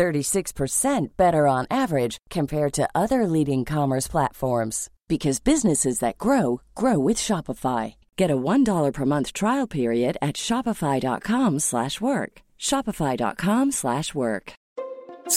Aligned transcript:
36% 0.00 1.08
better 1.18 1.46
on 1.46 1.66
average 1.70 2.16
compared 2.30 2.72
to 2.72 2.88
other 2.94 3.26
leading 3.26 3.66
commerce 3.66 4.08
platforms 4.08 4.88
because 5.08 5.40
businesses 5.40 5.98
that 5.98 6.16
grow 6.16 6.62
grow 6.74 6.98
with 6.98 7.18
Shopify. 7.18 7.96
Get 8.16 8.30
a 8.30 8.36
$1 8.36 8.92
per 8.94 9.04
month 9.04 9.34
trial 9.34 9.66
period 9.66 10.16
at 10.22 10.36
shopify.com/work. 10.36 12.32
shopify.com/work. 12.58 14.52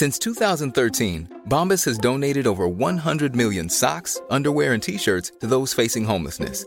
Since 0.00 0.18
2013, 0.18 1.28
Bombas 1.48 1.84
has 1.84 1.98
donated 1.98 2.46
over 2.46 2.66
100 2.66 3.36
million 3.36 3.68
socks, 3.68 4.20
underwear 4.30 4.72
and 4.74 4.82
t-shirts 4.82 5.30
to 5.40 5.46
those 5.46 5.74
facing 5.74 6.04
homelessness. 6.04 6.66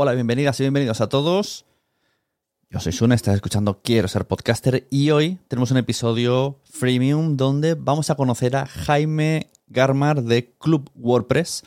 Hola, 0.00 0.12
bienvenidas 0.12 0.60
y 0.60 0.62
bienvenidos 0.62 1.00
a 1.00 1.08
todos. 1.08 1.64
Yo 2.70 2.78
soy 2.78 2.92
Sune, 2.92 3.16
estás 3.16 3.34
escuchando 3.34 3.80
Quiero 3.82 4.06
ser 4.06 4.28
podcaster 4.28 4.86
y 4.90 5.10
hoy 5.10 5.40
tenemos 5.48 5.72
un 5.72 5.76
episodio 5.76 6.60
freemium 6.70 7.36
donde 7.36 7.74
vamos 7.74 8.08
a 8.08 8.14
conocer 8.14 8.54
a 8.54 8.66
Jaime 8.66 9.48
Garmar 9.66 10.22
de 10.22 10.52
Club 10.56 10.88
WordPress 10.94 11.64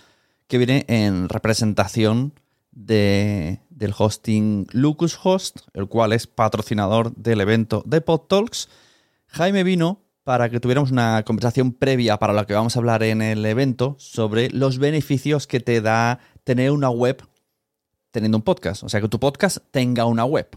que 0.48 0.58
viene 0.58 0.86
en 0.88 1.28
representación 1.28 2.32
de, 2.72 3.60
del 3.70 3.94
hosting 3.98 4.66
Lucas 4.72 5.20
Host, 5.22 5.68
el 5.74 5.90
cual 5.90 6.14
es 6.14 6.26
patrocinador 6.26 7.14
del 7.18 7.42
evento 7.42 7.84
de 7.86 8.00
PodTalks. 8.00 8.70
Jaime 9.28 9.66
vino 9.66 10.04
para 10.24 10.50
que 10.50 10.62
tuviéramos 10.62 10.92
una 10.92 11.24
conversación 11.26 11.74
previa 11.74 12.18
para 12.18 12.32
lo 12.32 12.48
que 12.48 12.54
vamos 12.54 12.78
a 12.78 12.80
hablar 12.80 13.04
en 13.04 13.22
el 13.22 13.46
evento 13.46 13.98
sobre 14.00 14.50
los 14.52 14.78
beneficios 14.78 15.48
que 15.48 15.60
te 15.60 15.82
da 15.82 16.20
tener 16.46 16.72
una 16.72 16.90
web 16.90 17.22
teniendo 18.12 18.38
un 18.38 18.44
podcast. 18.44 18.84
O 18.84 18.90
sea, 18.90 19.02
que 19.02 19.08
tu 19.08 19.20
podcast 19.20 19.58
tenga 19.72 20.06
una 20.06 20.26
web. 20.26 20.48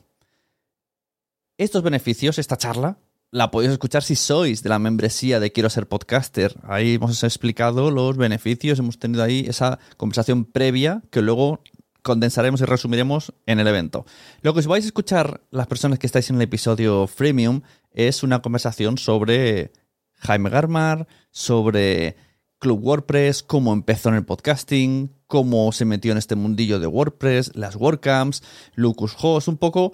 Estos 1.57 1.83
beneficios, 1.83 2.39
esta 2.39 2.57
charla, 2.57 2.99
la 3.31 3.51
podéis 3.51 3.73
escuchar 3.73 4.03
si 4.03 4.17
sois 4.17 4.63
de 4.63 4.69
la 4.69 4.79
membresía 4.79 5.41
de 5.41 5.51
Quiero 5.51 5.71
ser 5.71 5.89
podcaster. 5.89 6.55
Ahí 6.63 6.95
hemos 6.95 7.23
explicado 7.25 7.91
los 7.91 8.17
beneficios, 8.17 8.79
hemos 8.79 8.99
tenido 8.99 9.23
ahí 9.23 9.45
esa 9.49 9.79
conversación 9.97 10.45
previa 10.45 11.03
que 11.11 11.23
luego 11.23 11.61
condensaremos 12.03 12.61
y 12.61 12.65
resumiremos 12.65 13.33
en 13.47 13.61
el 13.61 13.67
evento. 13.67 14.05
Lo 14.43 14.53
que 14.53 14.61
os 14.61 14.67
vais 14.67 14.85
a 14.85 14.87
escuchar 14.87 15.41
las 15.51 15.67
personas 15.67 15.99
que 15.99 16.07
estáis 16.07 16.31
en 16.31 16.37
el 16.37 16.43
episodio 16.43 17.07
freemium 17.07 17.63
es 17.91 18.23
una 18.23 18.43
conversación 18.43 18.99
sobre 18.99 19.73
Jaime 20.19 20.51
Garmar, 20.51 21.09
sobre 21.31 22.17
Club 22.65 22.83
WordPress, 22.83 23.43
cómo 23.43 23.75
empezó 23.75 24.09
en 24.09 24.15
el 24.15 24.25
podcasting, 24.25 25.13
cómo 25.27 25.71
se 25.71 25.85
metió 25.85 26.13
en 26.13 26.17
este 26.17 26.35
mundillo 26.35 26.79
de 26.79 26.87
WordPress, 26.87 27.55
las 27.55 27.77
WordCamps, 27.77 28.43
Lucas 28.75 29.15
Host, 29.21 29.49
un 29.49 29.59
poco 29.59 29.93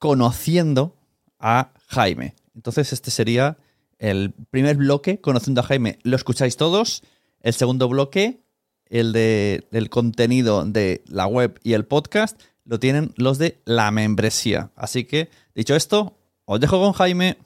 conociendo 0.00 0.96
a 1.38 1.70
Jaime. 1.86 2.34
Entonces 2.56 2.92
este 2.92 3.12
sería 3.12 3.56
el 4.00 4.32
primer 4.50 4.78
bloque, 4.78 5.20
conociendo 5.20 5.60
a 5.60 5.64
Jaime. 5.64 6.00
Lo 6.02 6.16
escucháis 6.16 6.56
todos. 6.56 7.04
El 7.40 7.54
segundo 7.54 7.88
bloque, 7.88 8.40
el 8.86 9.12
de, 9.12 9.68
del 9.70 9.88
contenido 9.88 10.64
de 10.64 11.04
la 11.06 11.28
web 11.28 11.60
y 11.62 11.74
el 11.74 11.84
podcast, 11.84 12.42
lo 12.64 12.80
tienen 12.80 13.12
los 13.14 13.38
de 13.38 13.60
la 13.64 13.92
membresía. 13.92 14.72
Así 14.74 15.04
que, 15.04 15.30
dicho 15.54 15.76
esto, 15.76 16.18
os 16.46 16.58
dejo 16.58 16.80
con 16.80 16.94
Jaime. 16.94 17.38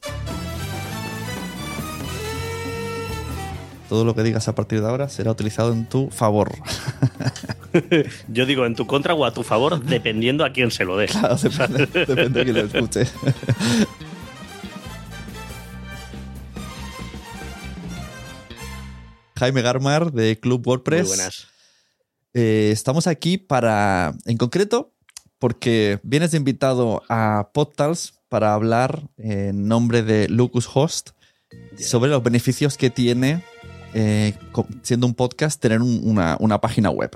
Todo 3.93 4.07
lo 4.07 4.15
que 4.15 4.23
digas 4.23 4.49
a 4.49 4.55
partir 4.55 4.81
de 4.81 4.89
ahora 4.89 5.11
será 5.11 5.33
utilizado 5.33 5.71
en 5.71 5.87
tu 5.87 6.09
favor. 6.09 6.51
Yo 8.29 8.47
digo 8.47 8.65
en 8.65 8.75
tu 8.75 8.87
contra 8.87 9.13
o 9.13 9.27
a 9.27 9.35
tu 9.35 9.43
favor, 9.43 9.85
dependiendo 9.85 10.47
a 10.47 10.53
quién 10.55 10.71
se 10.71 10.87
lo 10.87 10.97
dé. 10.97 11.09
Claro, 11.09 11.37
depende, 11.37 11.87
depende 12.07 12.43
de 12.43 12.45
quién 12.45 12.57
lo 12.57 12.63
escuche. 12.63 13.05
Jaime 19.37 19.61
Garmar 19.61 20.11
de 20.11 20.41
Club 20.41 20.67
WordPress. 20.67 21.09
Muy 21.09 21.17
buenas. 21.17 21.49
Eh, 22.33 22.71
estamos 22.73 23.07
aquí 23.07 23.37
para, 23.37 24.15
en 24.25 24.39
concreto, 24.39 24.95
porque 25.39 26.01
vienes 26.03 26.31
de 26.31 26.39
invitado 26.39 27.03
a 27.11 27.51
PodTals 27.53 28.15
para 28.31 28.55
hablar 28.55 29.11
en 29.19 29.69
nombre 29.69 30.03
de 30.03 30.31
Lucas 30.31 30.67
Host 30.73 31.11
sobre 31.77 32.11
los 32.11 32.23
beneficios 32.23 32.79
que 32.79 32.89
tiene, 32.89 33.43
eh, 33.95 34.35
siendo 34.83 35.07
un 35.07 35.15
podcast, 35.15 35.61
tener 35.61 35.81
un- 35.83 36.01
una, 36.05 36.37
una 36.41 36.61
página 36.61 36.91
web. 36.91 37.11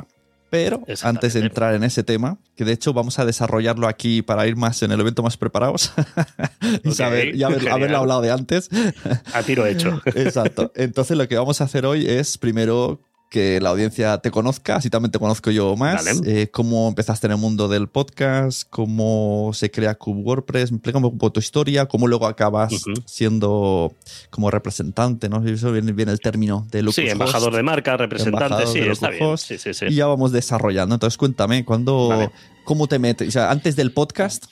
Pero 0.48 0.84
antes 1.02 1.34
de 1.34 1.40
entrar 1.40 1.74
en 1.74 1.82
ese 1.82 2.04
tema, 2.04 2.38
que 2.54 2.64
de 2.64 2.72
hecho 2.72 2.92
vamos 2.92 3.18
a 3.18 3.24
desarrollarlo 3.24 3.88
aquí 3.88 4.22
para 4.22 4.46
ir 4.46 4.54
más 4.54 4.80
en 4.84 4.92
el 4.92 5.00
evento 5.00 5.22
más 5.24 5.36
preparados 5.36 5.92
y 6.84 6.92
saber, 6.92 7.34
haber- 7.44 7.68
haberlo 7.68 7.98
hablado 7.98 8.20
de 8.22 8.30
antes. 8.30 8.70
A 9.34 9.42
tiro 9.42 9.66
hecho. 9.66 10.00
Exacto. 10.14 10.70
Entonces 10.76 11.16
lo 11.18 11.26
que 11.26 11.36
vamos 11.36 11.60
a 11.60 11.64
hacer 11.64 11.84
hoy 11.84 12.06
es 12.06 12.38
primero 12.38 13.00
que 13.28 13.60
la 13.60 13.70
audiencia 13.70 14.18
te 14.18 14.30
conozca, 14.30 14.76
así 14.76 14.88
también 14.88 15.10
te 15.10 15.18
conozco 15.18 15.50
yo 15.50 15.76
más. 15.76 16.06
Eh, 16.24 16.48
cómo 16.52 16.88
empezaste 16.88 17.26
en 17.26 17.32
el 17.32 17.38
mundo 17.38 17.66
del 17.68 17.88
podcast, 17.88 18.62
cómo 18.70 19.50
se 19.52 19.70
crea 19.70 19.94
Cube 19.96 20.22
WordPress, 20.22 20.70
me 20.70 20.76
explica 20.76 20.98
un 20.98 21.10
poco 21.10 21.32
tu 21.32 21.40
historia, 21.40 21.86
cómo 21.86 22.06
luego 22.06 22.26
acabas 22.26 22.72
siendo 23.04 23.92
como 24.30 24.50
representante, 24.50 25.28
¿no? 25.28 25.44
Eso 25.46 25.72
viene, 25.72 25.92
viene 25.92 26.12
el 26.12 26.20
término 26.20 26.66
de 26.70 26.82
Lucas 26.82 26.96
Sí, 26.96 27.08
embajador 27.08 27.48
Host. 27.48 27.56
de 27.56 27.62
marca, 27.62 27.96
representante, 27.96 28.66
sí, 28.66 28.80
de 28.80 28.92
está 28.92 29.10
bien. 29.10 29.24
Host. 29.24 29.48
Sí, 29.48 29.58
sí, 29.58 29.74
sí. 29.74 29.86
Y 29.88 29.96
ya 29.96 30.06
vamos 30.06 30.32
desarrollando. 30.32 30.94
Entonces 30.94 31.18
cuéntame, 31.18 31.64
¿cuándo, 31.64 32.30
¿cómo 32.64 32.86
te 32.86 32.98
metes? 32.98 33.28
O 33.28 33.30
sea, 33.32 33.50
antes 33.50 33.74
del 33.76 33.92
podcast, 33.92 34.44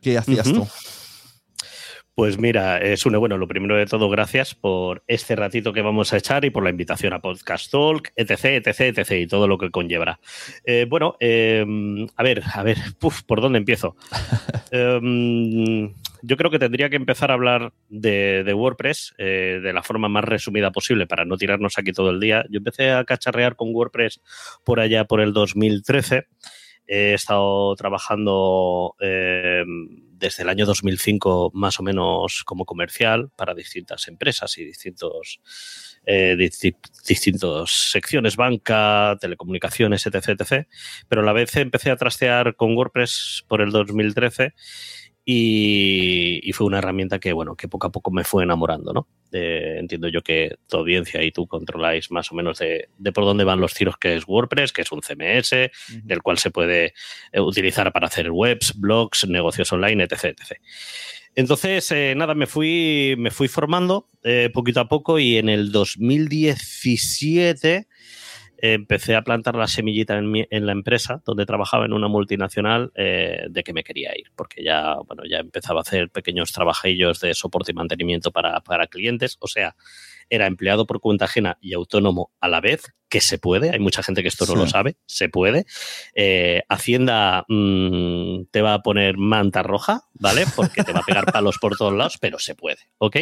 ¿qué 0.00 0.16
hacías 0.16 0.44
tú? 0.50 0.66
Pues 2.14 2.38
mira, 2.38 2.78
es 2.78 3.06
una, 3.06 3.18
bueno, 3.18 3.38
lo 3.38 3.48
primero 3.48 3.76
de 3.76 3.86
todo, 3.86 4.08
gracias 4.08 4.54
por 4.54 5.02
este 5.08 5.34
ratito 5.34 5.72
que 5.72 5.82
vamos 5.82 6.12
a 6.12 6.18
echar 6.18 6.44
y 6.44 6.50
por 6.50 6.62
la 6.62 6.70
invitación 6.70 7.12
a 7.12 7.20
Podcast 7.20 7.72
Talk, 7.72 8.12
etc, 8.14 8.66
etc, 8.66 8.96
etc, 8.96 9.10
y 9.12 9.26
todo 9.26 9.48
lo 9.48 9.58
que 9.58 9.70
conlleva. 9.70 10.20
Eh, 10.64 10.86
bueno, 10.88 11.16
eh, 11.18 11.66
a 12.14 12.22
ver, 12.22 12.42
a 12.54 12.62
ver, 12.62 12.78
puf, 13.00 13.22
¿por 13.22 13.40
dónde 13.40 13.58
empiezo? 13.58 13.96
Eh, 14.76 15.92
yo 16.26 16.38
creo 16.38 16.50
que 16.50 16.58
tendría 16.58 16.88
que 16.88 16.96
empezar 16.96 17.30
a 17.30 17.34
hablar 17.34 17.74
de, 17.90 18.42
de 18.44 18.54
WordPress 18.54 19.14
eh, 19.18 19.60
de 19.62 19.72
la 19.74 19.82
forma 19.82 20.08
más 20.08 20.24
resumida 20.24 20.72
posible 20.72 21.06
para 21.06 21.26
no 21.26 21.36
tirarnos 21.36 21.78
aquí 21.78 21.92
todo 21.92 22.10
el 22.10 22.18
día. 22.18 22.44
Yo 22.48 22.58
empecé 22.58 22.90
a 22.90 23.04
cacharrear 23.04 23.56
con 23.56 23.74
WordPress 23.74 24.22
por 24.64 24.80
allá 24.80 25.04
por 25.04 25.20
el 25.20 25.34
2013. 25.34 26.26
He 26.86 27.12
estado 27.12 27.76
trabajando 27.76 28.96
eh, 29.00 29.64
desde 30.16 30.42
el 30.42 30.48
año 30.48 30.66
2005 30.66 31.50
más 31.54 31.80
o 31.80 31.82
menos 31.82 32.44
como 32.44 32.64
comercial 32.64 33.30
para 33.36 33.54
distintas 33.54 34.08
empresas 34.08 34.56
y 34.58 34.64
distintos 34.64 35.40
eh, 36.06 36.36
distintas 36.36 37.70
secciones, 37.70 38.36
banca, 38.36 39.16
telecomunicaciones, 39.20 40.06
etc, 40.06 40.28
etc. 40.28 40.66
Pero 41.08 41.22
a 41.22 41.24
la 41.24 41.32
vez 41.32 41.56
empecé 41.56 41.90
a 41.90 41.96
trastear 41.96 42.56
con 42.56 42.76
WordPress 42.76 43.44
por 43.48 43.62
el 43.62 43.70
2013 43.70 44.54
y, 45.24 46.52
fue 46.52 46.66
una 46.66 46.78
herramienta 46.78 47.18
que, 47.18 47.32
bueno, 47.32 47.56
que 47.56 47.68
poco 47.68 47.86
a 47.86 47.92
poco 47.92 48.10
me 48.10 48.24
fue 48.24 48.42
enamorando, 48.42 48.92
¿no? 48.92 49.08
Entiendo 49.34 50.08
yo 50.08 50.22
que 50.22 50.56
tu 50.68 50.78
audiencia 50.78 51.22
y 51.22 51.32
tú 51.32 51.46
controláis 51.46 52.10
más 52.10 52.30
o 52.32 52.34
menos 52.34 52.58
de, 52.58 52.88
por 53.12 53.24
dónde 53.24 53.44
van 53.44 53.60
los 53.60 53.74
tiros 53.74 53.96
que 53.98 54.16
es 54.16 54.24
WordPress, 54.26 54.72
que 54.72 54.82
es 54.82 54.92
un 54.92 55.00
CMS, 55.00 55.70
del 56.02 56.22
cual 56.22 56.38
se 56.38 56.50
puede 56.50 56.94
eh, 57.32 57.40
utilizar 57.40 57.92
para 57.92 58.06
hacer 58.06 58.30
webs, 58.30 58.78
blogs, 58.78 59.26
negocios 59.28 59.72
online, 59.72 60.04
etc. 60.04 60.24
etc. 60.24 60.60
Entonces, 61.34 61.90
eh, 61.90 62.14
nada, 62.16 62.34
me 62.34 62.46
fui, 62.46 63.14
me 63.18 63.30
fui 63.30 63.48
formando 63.48 64.08
eh, 64.22 64.50
poquito 64.52 64.80
a 64.80 64.88
poco 64.88 65.18
y 65.18 65.36
en 65.36 65.48
el 65.48 65.72
2017 65.72 67.88
empecé 68.72 69.14
a 69.14 69.20
plantar 69.20 69.56
la 69.56 69.66
semillita 69.66 70.16
en, 70.16 70.66
la 70.66 70.72
empresa 70.72 71.20
donde 71.26 71.44
trabajaba 71.44 71.84
en 71.84 71.92
una 71.92 72.08
multinacional 72.08 72.92
eh, 72.94 73.44
de 73.50 73.62
que 73.62 73.74
me 73.74 73.84
quería 73.84 74.16
ir, 74.16 74.32
porque 74.34 74.64
ya, 74.64 74.96
bueno, 75.06 75.24
ya 75.28 75.38
empezaba 75.38 75.80
a 75.80 75.82
hacer 75.82 76.08
pequeños 76.08 76.50
trabajillos 76.50 77.20
de 77.20 77.34
soporte 77.34 77.72
y 77.72 77.74
mantenimiento 77.74 78.30
para, 78.30 78.60
para 78.60 78.86
clientes. 78.86 79.36
O 79.40 79.48
sea, 79.48 79.76
era 80.30 80.46
empleado 80.46 80.86
por 80.86 81.00
cuenta 81.00 81.26
ajena 81.26 81.58
y 81.60 81.74
autónomo 81.74 82.32
a 82.40 82.48
la 82.48 82.60
vez, 82.60 82.94
que 83.08 83.20
se 83.20 83.38
puede, 83.38 83.70
hay 83.70 83.78
mucha 83.78 84.02
gente 84.02 84.22
que 84.22 84.28
esto 84.28 84.44
no 84.46 84.56
lo 84.56 84.66
sabe, 84.66 84.96
se 85.06 85.28
puede. 85.28 85.66
Eh, 86.16 86.62
Hacienda 86.68 87.44
mm, 87.48 88.46
te 88.50 88.60
va 88.60 88.74
a 88.74 88.82
poner 88.82 89.16
manta 89.16 89.62
roja, 89.62 90.08
¿vale? 90.14 90.44
Porque 90.56 90.82
te 90.82 90.92
va 90.92 90.98
a 90.98 91.04
pegar 91.04 91.32
palos 91.32 91.58
por 91.60 91.76
todos 91.76 91.92
lados, 91.92 92.18
pero 92.20 92.40
se 92.40 92.56
puede, 92.56 92.78
¿ok? 92.98 93.16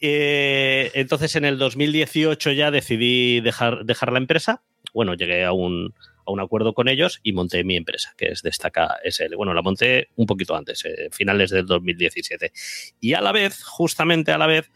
Eh, 0.00 0.92
entonces 0.94 1.34
en 1.34 1.44
el 1.44 1.58
2018 1.58 2.52
ya 2.52 2.70
decidí 2.70 3.40
dejar, 3.40 3.84
dejar 3.84 4.12
la 4.12 4.18
empresa. 4.18 4.62
Bueno, 4.94 5.14
llegué 5.14 5.44
a 5.44 5.52
un, 5.52 5.94
a 6.26 6.30
un 6.30 6.40
acuerdo 6.40 6.74
con 6.74 6.88
ellos 6.88 7.20
y 7.22 7.32
monté 7.32 7.64
mi 7.64 7.76
empresa, 7.76 8.14
que 8.16 8.26
es 8.26 8.42
Destaca 8.42 8.98
SL. 9.04 9.34
Bueno, 9.36 9.54
la 9.54 9.62
monté 9.62 10.08
un 10.16 10.26
poquito 10.26 10.54
antes, 10.54 10.84
eh, 10.84 11.08
finales 11.10 11.50
del 11.50 11.66
2017. 11.66 12.52
Y 13.00 13.14
a 13.14 13.20
la 13.20 13.32
vez, 13.32 13.62
justamente 13.64 14.32
a 14.32 14.38
la 14.38 14.46
vez, 14.46 14.70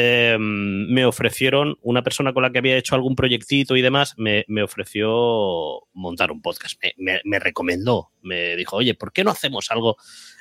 Em, 0.00 0.86
me 0.92 1.04
ofrecieron, 1.04 1.76
una 1.82 2.04
persona 2.04 2.32
con 2.32 2.44
la 2.44 2.52
que 2.52 2.58
había 2.58 2.76
hecho 2.76 2.94
algún 2.94 3.16
proyectito 3.16 3.74
y 3.74 3.82
demás, 3.82 4.14
me, 4.16 4.44
ofreció 4.62 5.88
montar 5.92 6.30
un 6.30 6.40
podcast. 6.40 6.80
Me, 6.96 7.38
recomendó, 7.40 8.12
me 8.22 8.54
dijo, 8.54 8.76
oye, 8.76 8.94
¿por 8.94 9.12
qué 9.12 9.24
no 9.24 9.32
hacemos 9.32 9.72
algo 9.72 9.96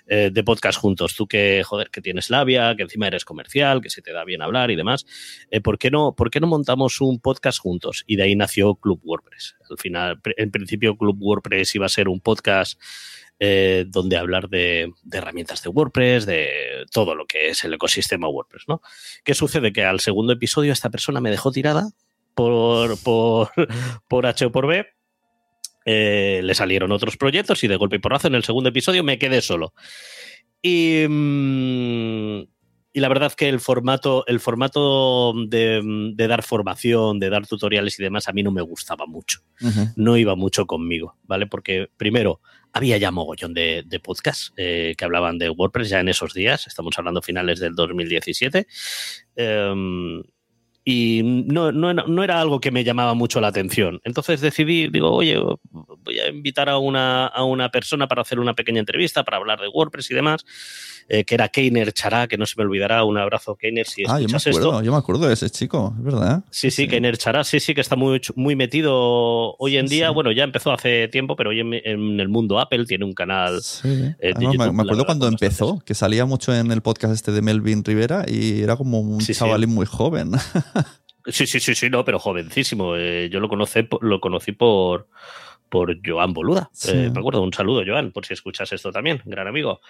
eh, 0.05 0.29
de 0.31 0.43
podcast 0.43 0.77
juntos? 0.77 1.15
Tú 1.15 1.25
que, 1.25 1.63
joder, 1.65 1.89
que 1.89 2.01
tienes 2.01 2.29
labia, 2.29 2.75
que 2.75 2.83
encima 2.83 3.07
eres 3.07 3.25
comercial, 3.25 3.81
que 3.81 3.89
se 3.89 4.03
te 4.03 4.13
da 4.13 4.25
bien 4.25 4.43
hablar 4.43 4.69
y 4.69 4.75
demás, 4.75 5.07
eh, 5.49 5.59
¿por, 5.59 5.79
qué 5.79 5.89
no, 5.89 6.13
¿por 6.15 6.29
qué 6.29 6.39
no 6.39 6.45
montamos 6.45 7.01
un 7.01 7.19
podcast 7.19 7.57
juntos? 7.57 8.03
Y 8.05 8.15
de 8.15 8.23
ahí 8.25 8.35
nació 8.35 8.75
Club 8.75 9.01
WordPress. 9.03 9.55
Al 9.71 9.79
final, 9.79 10.21
en 10.37 10.51
principio, 10.51 10.95
Club 10.95 11.17
WordPress 11.19 11.73
iba 11.73 11.87
a 11.87 11.89
ser 11.89 12.09
un 12.09 12.19
podcast 12.19 12.79
eh, 13.39 13.85
donde 13.87 14.17
hablar 14.17 14.49
de, 14.49 14.91
herramientas 15.11 15.61
de 15.61 15.69
WordPress, 15.69 16.25
de 16.25 16.49
todo 16.91 17.15
lo 17.15 17.25
que 17.25 17.49
es 17.49 17.63
el 17.63 17.73
ecosistema 17.73 18.27
WordPress, 18.27 18.63
¿no? 18.67 18.81
¿Qué 19.23 19.33
sucede? 19.33 19.71
Que 19.71 19.83
al 19.83 19.99
segundo 19.99 20.33
episodio 20.33 20.73
esta 20.73 20.89
persona 20.89 21.21
me 21.21 21.31
dejó 21.31 21.51
tirada 21.51 21.89
por, 22.33 23.01
por, 23.03 23.51
por 24.09 24.25
H 24.25 24.45
o 24.45 24.51
por 24.51 24.67
B. 24.67 24.85
Eh, 25.85 26.41
le 26.43 26.53
salieron 26.53 26.91
otros 26.91 27.15
proyectos 27.15 27.63
y 27.63 27.67
de 27.67 27.77
golpe 27.77 27.95
y 27.95 27.99
porrazo 27.99 28.27
en 28.27 28.35
el 28.35 28.43
segundo 28.43 28.69
episodio 28.69 29.03
me 29.03 29.19
quedé 29.19 29.41
solo. 29.41 29.73
Y, 30.61 31.05
mm, 31.07 32.41
y 32.97 32.99
la 32.99 33.09
verdad 33.09 33.31
que 33.33 33.47
el 33.47 33.59
formato, 33.59 34.25
el 34.25 34.39
formato 34.39 35.31
de, 35.47 36.13
dar 36.15 36.41
formación, 36.41 37.19
de 37.19 37.29
dar 37.29 37.45
tutoriales 37.45 37.99
y 37.99 38.01
demás, 38.01 38.27
a 38.27 38.33
mí 38.33 38.41
no 38.41 38.51
me 38.51 38.63
gustaba 38.63 39.05
mucho. 39.05 39.41
No 39.95 40.17
iba 40.17 40.35
mucho 40.35 40.65
conmigo, 40.65 41.15
¿vale? 41.21 41.45
Porque 41.45 41.91
primero, 41.95 42.41
había 42.77 42.97
ya 42.97 43.11
mogollón 43.11 43.53
de, 43.53 43.83
de 43.85 43.99
podcasts 43.99 44.53
eh, 44.57 44.93
que 44.97 45.05
hablaban 45.05 45.37
de 45.37 45.49
WordPress 45.49 45.89
ya 45.89 45.99
en 45.99 46.09
esos 46.09 46.33
días, 46.33 46.67
estamos 46.67 46.97
hablando 46.97 47.21
finales 47.21 47.59
del 47.59 47.75
2017. 47.75 48.67
Em, 49.35 50.23
y 50.89 51.21
no, 51.21 51.73
no, 51.73 52.23
era 52.23 52.39
algo 52.39 52.61
que 52.61 52.71
me 52.71 52.85
llamaba 52.85 53.13
mucho 53.13 53.41
la 53.41 53.49
atención. 53.49 53.99
Entonces 54.05 54.39
decidí, 54.39 54.87
digo, 54.87 55.11
oye, 55.11 55.37
voy 55.69 56.17
a 56.17 56.29
invitar 56.29 56.69
a 56.69 56.77
una, 56.77 57.27
a 57.27 57.43
una 57.43 57.69
persona 57.71 58.07
para 58.07 58.21
hacer 58.21 58.39
una 58.39 58.53
pequeña 58.53 58.79
entrevista, 58.79 59.25
para 59.25 59.35
hablar 59.35 59.59
de 59.59 59.67
WordPress 59.67 60.11
y 60.11 60.13
demás. 60.13 60.45
Eh, 61.09 61.23
que 61.23 61.35
era 61.35 61.47
Keiner 61.47 61.93
Chará, 61.93 62.27
que 62.27 62.37
no 62.37 62.45
se 62.45 62.55
me 62.57 62.65
olvidará. 62.65 63.05
Un 63.05 63.17
abrazo, 63.17 63.55
Keiner, 63.55 63.87
si 63.87 64.03
ah, 64.07 64.19
yo 64.19 64.27
me 64.27 64.37
acuerdo, 64.37 64.81
Yo 64.81 64.91
me 64.91 64.97
acuerdo 64.97 65.27
de 65.27 65.33
ese 65.33 65.49
chico, 65.49 65.93
es 65.97 66.03
verdad. 66.03 66.43
Sí, 66.49 66.69
sí, 66.69 66.87
Keiner 66.87 67.17
Chará, 67.17 67.45
sí, 67.45 67.61
sí, 67.61 67.73
que 67.73 67.79
está 67.79 67.95
muy, 67.95 68.19
muy 68.35 68.57
metido 68.57 69.55
hoy 69.57 69.77
en 69.77 69.85
día. 69.85 70.09
Bueno, 70.09 70.33
ya 70.33 70.43
empezó 70.43 70.73
hace 70.73 71.07
tiempo, 71.07 71.37
pero 71.37 71.51
hoy 71.51 71.61
en, 71.61 71.73
el 72.19 72.27
mundo 72.27 72.59
Apple 72.59 72.85
tiene 72.85 73.05
un 73.05 73.13
canal. 73.13 73.61
Eh, 73.85 74.33
me, 74.37 74.65
acuerdo 74.65 75.05
cuando 75.05 75.27
empezó, 75.29 75.79
que 75.85 75.93
salía 75.93 76.25
mucho 76.25 76.53
en 76.53 76.71
el 76.71 76.81
podcast 76.81 77.13
este 77.13 77.31
de 77.31 77.41
Melvin 77.41 77.85
Rivera 77.85 78.25
y 78.27 78.61
era 78.61 78.75
como 78.75 78.99
un 78.99 79.19
chavalín 79.19 79.73
muy 79.73 79.85
joven. 79.85 80.31
Sí, 81.25 81.45
sí, 81.45 81.59
sí, 81.59 81.75
sí, 81.75 81.89
no, 81.89 82.05
pero 82.05 82.19
jovencísimo. 82.19 82.95
Eh, 82.95 83.29
yo 83.29 83.39
lo 83.39 83.49
conocí, 83.49 83.87
lo 84.01 84.21
conocí 84.21 84.53
por, 84.53 85.09
por 85.69 85.97
Joan 86.05 86.33
Boluda. 86.33 86.69
Eh, 86.87 87.09
me 87.13 87.19
acuerdo, 87.19 87.41
un 87.41 87.53
saludo, 87.53 87.83
Joan, 87.85 88.11
por 88.11 88.25
si 88.25 88.33
escuchas 88.33 88.71
esto 88.71 88.91
también, 88.91 89.21
gran 89.25 89.47
amigo. 89.47 89.81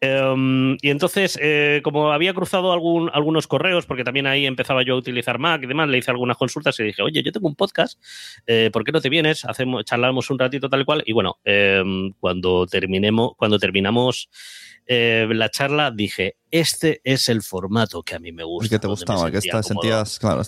Em, 0.00 0.76
y 0.80 0.90
entonces, 0.90 1.38
eh, 1.40 1.80
como 1.84 2.12
había 2.12 2.34
cruzado 2.34 2.72
algún, 2.72 3.10
algunos 3.12 3.46
correos, 3.46 3.86
porque 3.86 4.04
también 4.04 4.26
ahí 4.26 4.46
empezaba 4.46 4.82
yo 4.82 4.94
a 4.94 4.98
utilizar 4.98 5.38
Mac 5.38 5.62
y 5.62 5.66
demás, 5.66 5.88
le 5.88 5.98
hice 5.98 6.10
algunas 6.10 6.36
consultas 6.36 6.78
y 6.80 6.84
dije, 6.84 7.02
oye, 7.02 7.22
yo 7.22 7.32
tengo 7.32 7.48
un 7.48 7.56
podcast, 7.56 8.00
eh, 8.46 8.70
¿por 8.72 8.84
qué 8.84 8.92
no 8.92 9.00
te 9.00 9.08
vienes? 9.08 9.44
Hacemos, 9.44 9.84
charlamos 9.84 10.30
un 10.30 10.38
ratito 10.38 10.68
tal 10.68 10.84
cual. 10.84 11.02
Y 11.06 11.12
bueno, 11.12 11.38
em, 11.44 12.12
cuando 12.18 12.66
terminemos, 12.66 13.32
cuando 13.36 13.58
terminamos 13.58 14.28
eh, 14.92 15.24
la 15.30 15.48
charla 15.50 15.92
dije, 15.92 16.34
este 16.50 17.00
es 17.04 17.28
el 17.28 17.42
formato 17.42 18.02
que 18.02 18.16
a 18.16 18.18
mí 18.18 18.32
me 18.32 18.42
gusta. 18.42 18.68
que 18.68 18.80
te 18.80 18.88
gustaba, 18.88 19.30
que 19.30 19.40
sentías, 19.40 20.18
claro, 20.18 20.42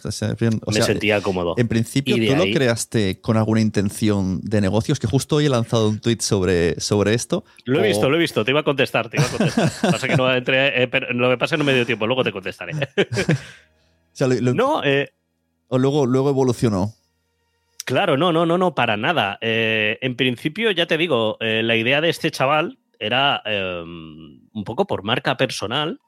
me 0.67 0.83
sentía 0.83 1.21
cómodo. 1.21 1.55
En 1.56 1.69
principio, 1.69 2.17
¿tú 2.17 2.35
lo 2.35 2.53
creaste 2.53 3.21
con 3.21 3.37
alguna 3.37 3.61
intención 3.61 4.41
de 4.41 4.61
negocios? 4.61 4.99
Que 4.99 5.06
justo 5.06 5.37
hoy 5.37 5.47
he 5.47 5.49
lanzado 5.49 5.89
un 5.89 6.00
tweet 6.00 6.19
sobre, 6.23 6.81
sobre 6.81 7.15
esto. 7.15 7.44
Lo 7.67 7.85
he 7.85 7.87
visto, 7.87 8.11
lo 8.11 8.17
he 8.17 8.19
visto, 8.19 8.44
te 8.44 8.50
iba 8.50 8.59
a 8.59 8.65
contestar, 8.65 9.09
te 9.09 9.19
iba 9.19 9.27
a 9.27 9.31
contestar. 9.31 9.71
pasa 9.93 10.09
que 10.09 10.17
no 10.17 10.35
entré, 10.35 10.83
eh, 10.83 10.91
lo 11.11 11.31
que 11.31 11.39
pasa 11.39 11.56
no 11.56 11.62
me 11.62 11.73
dio 11.73 11.87
tiempo, 11.87 12.09
luego 12.09 12.25
te 12.25 12.33
contestaré. 12.33 12.73
no, 14.41 14.83
eh, 14.83 15.12
o 15.69 15.79
luego, 15.79 16.05
luego 16.05 16.31
evolucionó. 16.31 16.94
Claro, 17.85 18.17
no, 18.17 18.33
no, 18.33 18.44
no, 18.44 18.59
no, 18.59 18.75
para 18.75 18.97
nada. 18.97 19.39
en 19.41 20.17
principio, 20.17 20.73
ya 20.73 20.87
te 20.87 20.99
digo, 20.99 21.37
la 21.39 21.77
idea 21.77 22.00
de 22.00 22.09
este 22.09 22.33
chaval, 22.33 22.81
era 23.02 23.43
em, 23.44 24.41
un 24.53 24.65
poco 24.65 24.86
por 24.86 25.03
marca 25.03 25.36
personal. 25.36 26.00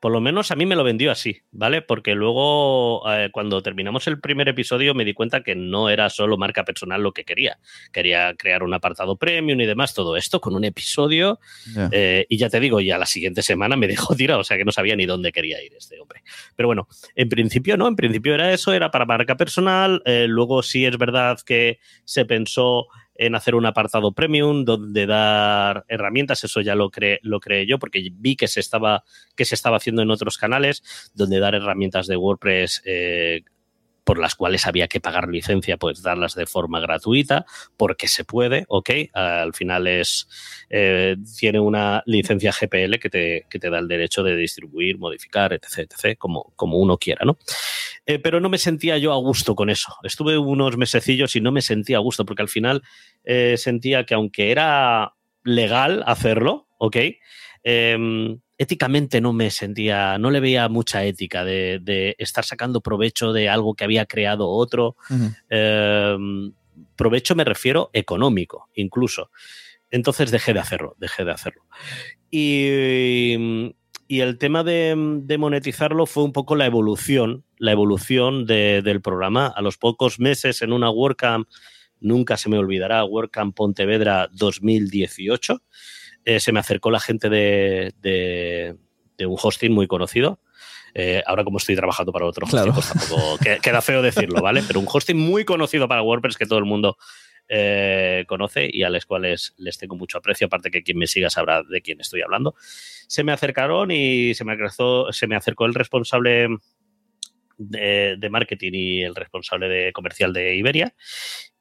Por 0.00 0.12
lo 0.12 0.20
menos 0.22 0.50
a 0.50 0.56
mí 0.56 0.64
me 0.64 0.76
lo 0.76 0.82
vendió 0.82 1.12
así, 1.12 1.42
¿vale? 1.50 1.82
Porque 1.82 2.14
luego, 2.14 3.02
eh, 3.12 3.28
cuando 3.30 3.62
terminamos 3.62 4.06
el 4.06 4.18
primer 4.18 4.48
episodio, 4.48 4.94
me 4.94 5.04
di 5.04 5.12
cuenta 5.12 5.42
que 5.42 5.54
no 5.54 5.90
era 5.90 6.08
solo 6.08 6.38
marca 6.38 6.64
personal 6.64 7.02
lo 7.02 7.12
que 7.12 7.24
quería. 7.24 7.58
Quería 7.92 8.34
crear 8.34 8.62
un 8.62 8.72
apartado 8.72 9.16
premium 9.16 9.60
y 9.60 9.66
demás, 9.66 9.92
todo 9.92 10.16
esto 10.16 10.40
con 10.40 10.56
un 10.56 10.64
episodio. 10.64 11.38
Eh, 11.92 12.24
y 12.30 12.38
ya 12.38 12.48
te 12.48 12.60
digo, 12.60 12.80
ya 12.80 12.96
la 12.96 13.04
siguiente 13.04 13.42
semana 13.42 13.76
me 13.76 13.86
dejó 13.86 14.16
tirado, 14.16 14.40
o 14.40 14.44
sea 14.44 14.56
que 14.56 14.64
no 14.64 14.72
sabía 14.72 14.96
ni 14.96 15.04
dónde 15.04 15.32
quería 15.32 15.62
ir 15.62 15.74
este 15.74 16.00
hombre. 16.00 16.22
Pero 16.56 16.66
bueno, 16.66 16.88
en 17.14 17.28
principio 17.28 17.76
no, 17.76 17.86
en 17.86 17.94
principio 17.94 18.34
era 18.34 18.52
eso, 18.52 18.72
era 18.72 18.90
para 18.90 19.04
marca 19.04 19.36
personal. 19.36 20.02
Eh, 20.06 20.26
luego 20.28 20.62
sí 20.62 20.86
es 20.86 20.96
verdad 20.96 21.38
que 21.44 21.78
se 22.06 22.24
pensó 22.24 22.86
en 23.14 23.34
hacer 23.34 23.54
un 23.54 23.66
apartado 23.66 24.12
premium 24.12 24.64
donde 24.64 25.06
dar 25.06 25.84
herramientas, 25.88 26.44
eso 26.44 26.60
ya 26.60 26.74
lo 26.74 26.90
creé, 26.90 27.20
lo 27.22 27.40
creé 27.40 27.66
yo 27.66 27.78
porque 27.78 28.08
vi 28.12 28.36
que 28.36 28.48
se 28.48 28.60
estaba 28.60 29.04
que 29.36 29.44
se 29.44 29.54
estaba 29.54 29.76
haciendo 29.76 30.02
en 30.02 30.10
otros 30.10 30.38
canales 30.38 31.10
donde 31.14 31.40
dar 31.40 31.54
herramientas 31.54 32.06
de 32.06 32.16
WordPress 32.16 32.82
eh, 32.84 33.42
por 34.04 34.18
las 34.18 34.34
cuales 34.34 34.66
había 34.66 34.88
que 34.88 35.00
pagar 35.00 35.28
licencia, 35.28 35.76
pues 35.76 36.02
darlas 36.02 36.34
de 36.34 36.46
forma 36.46 36.80
gratuita, 36.80 37.46
porque 37.76 38.08
se 38.08 38.24
puede, 38.24 38.64
ok. 38.68 38.90
Al 39.12 39.54
final 39.54 39.86
es 39.86 40.28
eh, 40.70 41.16
tiene 41.38 41.60
una 41.60 42.02
licencia 42.06 42.52
GPL 42.52 42.98
que 42.98 43.10
te, 43.10 43.46
que 43.48 43.58
te, 43.58 43.70
da 43.70 43.78
el 43.78 43.88
derecho 43.88 44.22
de 44.22 44.36
distribuir, 44.36 44.98
modificar, 44.98 45.52
etc, 45.52 45.90
etc, 45.90 46.18
como, 46.18 46.52
como 46.56 46.78
uno 46.78 46.98
quiera, 46.98 47.24
¿no? 47.24 47.38
Eh, 48.06 48.18
pero 48.18 48.40
no 48.40 48.48
me 48.48 48.58
sentía 48.58 48.98
yo 48.98 49.12
a 49.12 49.16
gusto 49.16 49.54
con 49.54 49.70
eso. 49.70 49.94
Estuve 50.02 50.36
unos 50.38 50.76
mesecillos 50.76 51.36
y 51.36 51.40
no 51.40 51.52
me 51.52 51.62
sentía 51.62 51.98
a 51.98 52.00
gusto, 52.00 52.24
porque 52.24 52.42
al 52.42 52.48
final 52.48 52.82
eh, 53.24 53.56
sentía 53.56 54.04
que 54.04 54.14
aunque 54.14 54.50
era 54.50 55.14
legal 55.44 56.02
hacerlo, 56.06 56.68
ok, 56.78 56.96
em, 57.62 58.40
éticamente 58.62 59.20
no 59.20 59.32
me 59.32 59.50
sentía, 59.50 60.18
no 60.18 60.30
le 60.30 60.40
veía 60.40 60.68
mucha 60.68 61.04
ética 61.04 61.44
de, 61.44 62.14
estar 62.18 62.44
sacando 62.44 62.80
provecho 62.80 63.32
de 63.32 63.48
algo 63.48 63.74
que 63.74 63.84
había 63.84 64.06
creado 64.06 64.48
otro. 64.48 64.96
Em, 65.50 66.52
provecho 66.96 67.34
me 67.34 67.44
refiero 67.44 67.90
económico, 67.92 68.68
incluso. 68.74 69.30
entonces 69.90 70.30
dejé 70.30 70.54
de 70.54 70.60
hacerlo, 70.60 70.94
dejé 70.98 71.24
de 71.24 71.32
hacerlo. 71.32 71.62
Y, 72.30 73.74
y 74.06 74.20
el 74.20 74.38
tema 74.38 74.62
de, 74.62 74.94
de, 75.22 75.38
monetizarlo 75.38 76.06
fue 76.06 76.22
un 76.22 76.32
poco 76.32 76.54
la 76.54 76.66
evolución, 76.66 77.44
la 77.58 77.72
evolución 77.72 78.46
de, 78.46 78.80
del 78.82 79.02
programa. 79.02 79.48
A 79.48 79.60
los 79.60 79.76
pocos 79.76 80.18
meses 80.18 80.62
en 80.62 80.72
una 80.72 80.88
WordCamp, 80.88 81.48
nunca 82.00 82.36
se 82.36 82.48
me 82.48 82.58
olvidará, 82.58 83.04
WordCamp 83.04 83.54
Pontevedra 83.54 84.28
2018, 84.32 85.62
eh, 86.24 86.40
se 86.40 86.52
me 86.52 86.60
acercó 86.60 86.90
la 86.90 87.00
gente 87.00 87.28
de, 87.28 87.92
de, 88.00 88.76
de 89.16 89.26
un 89.26 89.36
hosting 89.40 89.72
muy 89.72 89.86
conocido, 89.86 90.40
eh, 90.94 91.22
ahora 91.26 91.42
como 91.44 91.58
estoy 91.58 91.74
trabajando 91.76 92.12
para 92.12 92.26
otro 92.26 92.46
Claro. 92.46 92.72
hosting, 92.72 92.98
pues 92.98 93.08
tampoco 93.08 93.38
que- 93.42 93.58
queda 93.60 93.80
feo 93.80 94.02
decirlo, 94.02 94.42
¿vale? 94.42 94.62
Pero 94.66 94.78
un 94.80 94.86
hosting 94.92 95.16
muy 95.18 95.44
conocido 95.44 95.88
para 95.88 96.02
WordPress 96.02 96.36
que 96.36 96.46
todo 96.46 96.58
el 96.58 96.64
mundo 96.66 96.96
eh, 97.48 98.24
conoce 98.28 98.68
y 98.72 98.82
a 98.82 98.88
los 98.90 99.04
cuales 99.04 99.52
les 99.58 99.76
tengo 99.76 99.96
mucho 99.96 100.16
aprecio, 100.18 100.46
aparte 100.46 100.70
que 100.70 100.82
quien 100.82 100.96
me 100.98 101.06
siga 101.06 101.28
sabrá 101.28 101.62
de 101.62 101.82
quién 101.82 102.00
estoy 102.00 102.22
hablando. 102.22 102.54
Se 103.08 103.24
me 103.24 103.32
acercaron 103.32 103.90
y 103.90 104.34
se 104.34 104.44
me, 104.44 104.52
acercó, 104.52 105.12
se 105.12 105.26
me 105.26 105.34
acercó 105.36 105.66
el 105.66 105.74
responsable 105.74 106.48
de, 107.58 108.16
de 108.18 108.30
marketing 108.30 108.72
y 108.74 109.02
el 109.02 109.14
responsable 109.14 109.68
de 109.68 109.92
comercial 109.92 110.32
de 110.32 110.56
Iberia 110.56 110.94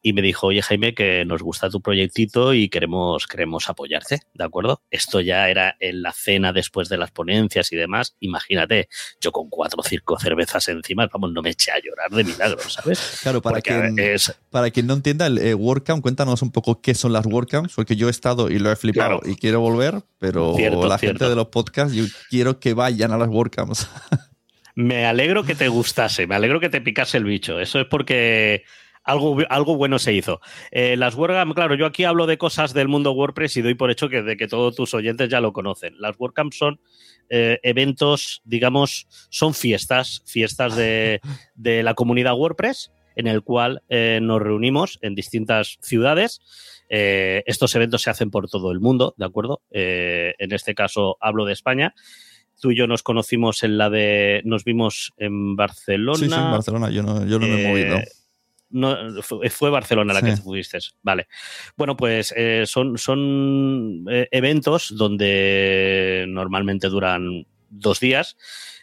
y 0.04 0.14
me 0.14 0.22
dijo, 0.22 0.48
oye 0.48 0.62
Jaime, 0.62 0.94
que 0.96 1.24
nos 1.26 1.42
gusta 1.42 1.70
tu 1.70 1.82
proyectito 1.82 2.54
y 2.54 2.70
queremos, 2.70 3.28
queremos 3.28 3.70
apoyarte, 3.70 4.20
¿de 4.34 4.44
acuerdo? 4.44 4.82
Esto 4.90 5.22
ya 5.22 5.48
era 5.50 5.76
en 5.80 6.02
la 6.02 6.12
cena 6.12 6.52
después 6.54 6.90
de 6.90 6.98
las 6.98 7.12
ponencias 7.12 7.72
y 7.72 7.76
demás. 7.76 8.16
Imagínate, 8.20 8.90
yo 9.20 9.32
con 9.32 9.50
cuatro 9.50 9.82
o 9.82 9.84
cinco 9.84 10.18
cervezas 10.20 10.68
encima, 10.70 11.08
vamos, 11.12 11.32
no 11.34 11.42
me 11.42 11.52
eché 11.52 11.72
a 11.72 11.80
llorar 11.80 12.10
de 12.10 12.24
milagro, 12.24 12.60
¿sabes? 12.68 13.20
Claro, 13.22 13.42
para 13.42 13.56
Porque 13.58 13.70
quien, 13.94 14.00
es, 14.00 14.34
para 14.50 14.72
quien 14.72 14.88
no 14.88 14.94
entienda 14.94 15.28
el 15.28 15.38
eh, 15.38 15.54
WordCamp, 15.54 16.02
cuéntanos 16.02 16.42
un 16.42 16.52
poco 16.52 16.82
qué 16.82 16.96
son 16.96 17.14
las 17.14 17.26
WordCamps, 17.26 17.74
porque 17.76 17.96
yo 17.96 18.08
he 18.08 18.12
estado 18.12 18.50
y 18.50 18.58
lo 18.60 18.72
he 18.72 18.76
flipado 18.76 19.20
Claro. 19.20 19.32
y 19.32 19.36
quiero 19.36 19.60
volver, 19.62 20.02
pero 20.18 20.56
Cierto, 20.56 20.88
la 20.88 20.98
cierto. 20.98 21.20
gente 21.20 21.30
de 21.30 21.36
los 21.36 21.48
podcasts, 21.50 21.94
yo 21.94 22.06
quiero 22.30 22.60
que 22.60 22.74
vayan 22.74 23.12
a 23.12 23.18
las 23.18 23.28
WordCamps. 23.30 23.88
Me 24.76 25.06
alegro 25.06 25.44
que 25.44 25.54
te 25.54 25.68
gustase, 25.68 26.28
me 26.28 26.36
alegro 26.36 26.62
que 26.62 26.70
te 26.70 26.80
picase 26.80 27.18
el 27.18 27.26
bicho. 27.26 27.60
Eso 27.60 27.80
es 27.82 27.88
porque 27.88 28.64
algo, 29.04 29.38
algo 29.50 29.76
bueno 29.76 30.00
se 30.00 30.14
hizo. 30.14 30.42
Eh, 30.72 30.96
las 30.98 31.16
WordCamp, 31.16 31.54
claro, 31.54 31.76
yo 31.76 31.86
aquí 31.86 32.04
hablo 32.04 32.28
de 32.28 32.38
cosas 32.38 32.74
del 32.74 32.88
mundo 32.88 33.12
WordPress 33.12 33.58
y 33.58 33.62
doy 33.62 33.76
por 33.76 33.92
hecho 33.92 34.10
que, 34.10 34.22
de 34.22 34.38
que 34.38 34.48
todos 34.48 34.76
tus 34.76 34.94
oyentes 34.94 35.30
ya 35.30 35.42
lo 35.42 35.54
conocen. 35.54 35.96
Las 36.00 36.20
WordCamp 36.20 36.54
son 36.54 36.80
eh, 37.30 37.60
eventos, 37.64 38.42
digamos, 38.44 39.08
son 39.30 39.54
fiestas, 39.54 40.24
fiestas 40.26 40.76
de, 40.76 41.22
de 41.56 41.84
la 41.84 41.94
comunidad 41.94 42.36
WordPress, 42.36 42.92
en 43.16 43.28
el 43.28 43.42
cual 43.42 43.82
eh, 43.90 44.20
nos 44.22 44.42
reunimos 44.42 45.00
en 45.02 45.16
distintas 45.16 45.78
ciudades. 45.82 46.42
Eh, 46.90 47.44
estos 47.46 47.74
eventos 47.76 48.02
se 48.02 48.10
hacen 48.10 48.32
por 48.32 48.50
todo 48.50 48.72
el 48.72 48.80
mundo, 48.80 49.14
¿de 49.18 49.26
acuerdo? 49.26 49.62
En 49.70 50.52
este 50.52 50.76
caso 50.76 51.18
hablo 51.22 51.46
de 51.46 51.54
España 51.54 51.94
tú 52.62 52.72
y 52.72 52.78
yo 52.78 52.88
nos 52.88 53.04
conocimos 53.04 53.64
en 53.64 53.78
la 53.78 53.90
de. 53.90 54.42
Nos 54.46 54.64
vimos 54.64 55.12
en 55.18 55.56
Barcelona. 55.58 56.18
Sí, 56.18 56.30
sí, 56.30 56.36
en 56.36 56.52
Barcelona, 56.52 56.90
yo 56.92 57.04
no, 57.04 57.26
yo 57.26 57.40
no 57.40 57.48
me 57.48 57.56
he 57.56 57.66
Eh, 57.66 57.68
movido. 57.68 58.00
No, 58.72 59.22
fue, 59.22 59.50
fue 59.50 59.70
Barcelona 59.70 60.14
la 60.14 60.20
Sí. 60.22 60.26
que 60.28 60.38
fuiste. 60.38 60.80
Vale. 61.04 61.28
Bueno, 61.78 61.96
pues 61.98 62.34
eh, 62.36 62.64
son, 62.66 62.98
son 62.98 64.06
eh, 64.10 64.28
eventos 64.32 64.96
donde 64.96 66.26
normalmente 66.30 66.88
duran 66.90 67.46
dos 67.70 68.00
días, 68.00 68.38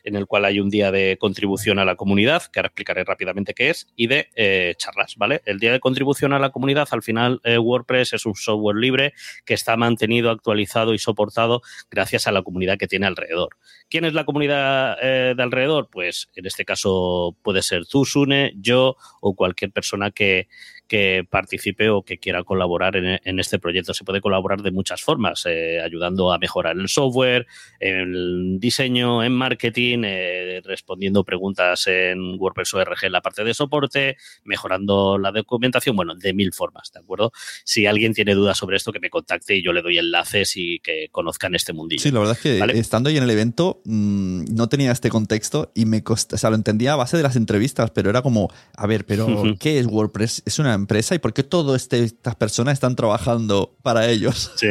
en 0.08 0.16
el 0.16 0.26
cual 0.26 0.46
hay 0.46 0.58
un 0.58 0.70
día 0.70 0.90
de 0.90 1.18
contribución 1.20 1.78
a 1.78 1.84
la 1.84 1.94
comunidad, 1.94 2.44
que 2.50 2.58
ahora 2.58 2.68
explicaré 2.68 3.04
rápidamente 3.04 3.52
qué 3.52 3.70
es, 3.70 3.86
y 3.94 4.06
de 4.06 4.30
eh, 4.34 4.74
charlas, 4.78 5.16
¿vale? 5.16 5.42
El 5.44 5.60
día 5.60 5.70
de 5.70 5.80
contribución 5.80 6.32
a 6.32 6.38
la 6.38 6.50
comunidad, 6.50 6.88
al 6.92 7.02
final, 7.02 7.40
eh, 7.44 7.58
WordPress 7.58 8.14
es 8.14 8.24
un 8.24 8.34
software 8.34 8.76
libre 8.76 9.12
que 9.44 9.52
está 9.52 9.76
mantenido, 9.76 10.30
actualizado 10.30 10.94
y 10.94 10.98
soportado 10.98 11.60
gracias 11.90 12.26
a 12.26 12.32
la 12.32 12.42
comunidad 12.42 12.78
que 12.78 12.88
tiene 12.88 13.06
alrededor. 13.06 13.56
¿Quién 13.90 14.06
es 14.06 14.14
la 14.14 14.24
comunidad 14.24 14.96
eh, 15.02 15.34
de 15.36 15.42
alrededor? 15.42 15.88
Pues 15.90 16.28
en 16.34 16.46
este 16.46 16.64
caso 16.64 17.36
puede 17.42 17.62
ser 17.62 17.86
tú, 17.86 18.06
Sune, 18.06 18.52
yo 18.56 18.96
o 19.20 19.34
cualquier 19.34 19.72
persona 19.72 20.10
que, 20.10 20.48
que 20.88 21.26
participe 21.28 21.90
o 21.90 22.02
que 22.02 22.18
quiera 22.18 22.44
colaborar 22.44 22.96
en, 22.96 23.20
en, 23.22 23.38
este 23.38 23.58
proyecto. 23.58 23.92
Se 23.92 24.04
puede 24.04 24.22
colaborar 24.22 24.62
de 24.62 24.70
muchas 24.70 25.02
formas, 25.02 25.44
ayudando 25.46 26.32
a 26.32 26.38
mejorar 26.38 26.76
el 26.76 26.88
software, 26.88 27.46
el 27.78 28.56
diseño, 28.58 29.22
en 29.22 29.32
marketing, 29.32 29.97
eh, 30.04 30.60
respondiendo 30.64 31.24
preguntas 31.24 31.86
en 31.86 32.38
WordPress 32.38 32.74
ORG 32.74 33.04
en 33.04 33.12
la 33.12 33.20
parte 33.20 33.44
de 33.44 33.54
soporte, 33.54 34.16
mejorando 34.44 35.18
la 35.18 35.32
documentación, 35.32 35.96
bueno, 35.96 36.14
de 36.14 36.32
mil 36.32 36.52
formas, 36.52 36.92
¿de 36.92 37.00
acuerdo? 37.00 37.32
Si 37.64 37.86
alguien 37.86 38.14
tiene 38.14 38.34
dudas 38.34 38.58
sobre 38.58 38.76
esto, 38.76 38.92
que 38.92 39.00
me 39.00 39.10
contacte 39.10 39.56
y 39.56 39.62
yo 39.62 39.72
le 39.72 39.82
doy 39.82 39.98
enlaces 39.98 40.56
y 40.56 40.80
que 40.80 41.08
conozcan 41.10 41.54
este 41.54 41.72
mundillo. 41.72 42.02
Sí, 42.02 42.10
la 42.10 42.20
verdad 42.20 42.36
es 42.36 42.42
que 42.42 42.58
¿vale? 42.58 42.78
estando 42.78 43.08
ahí 43.08 43.16
en 43.16 43.24
el 43.24 43.30
evento 43.30 43.80
mmm, 43.84 44.44
no 44.50 44.68
tenía 44.68 44.92
este 44.92 45.10
contexto 45.10 45.72
y 45.74 45.86
me 45.86 46.02
costó, 46.02 46.36
o 46.36 46.38
sea, 46.38 46.50
lo 46.50 46.56
entendía 46.56 46.92
a 46.92 46.96
base 46.96 47.16
de 47.16 47.22
las 47.22 47.36
entrevistas, 47.36 47.90
pero 47.90 48.10
era 48.10 48.22
como, 48.22 48.52
a 48.76 48.86
ver, 48.86 49.04
pero 49.06 49.26
¿qué 49.60 49.78
es 49.78 49.86
WordPress? 49.86 50.42
¿Es 50.46 50.58
una 50.58 50.74
empresa 50.74 51.14
y 51.14 51.18
por 51.18 51.32
qué 51.32 51.42
todas 51.42 51.82
este, 51.82 52.04
estas 52.04 52.36
personas 52.36 52.74
están 52.74 52.96
trabajando 52.96 53.76
para 53.82 54.08
ellos? 54.08 54.52
Sí, 54.56 54.68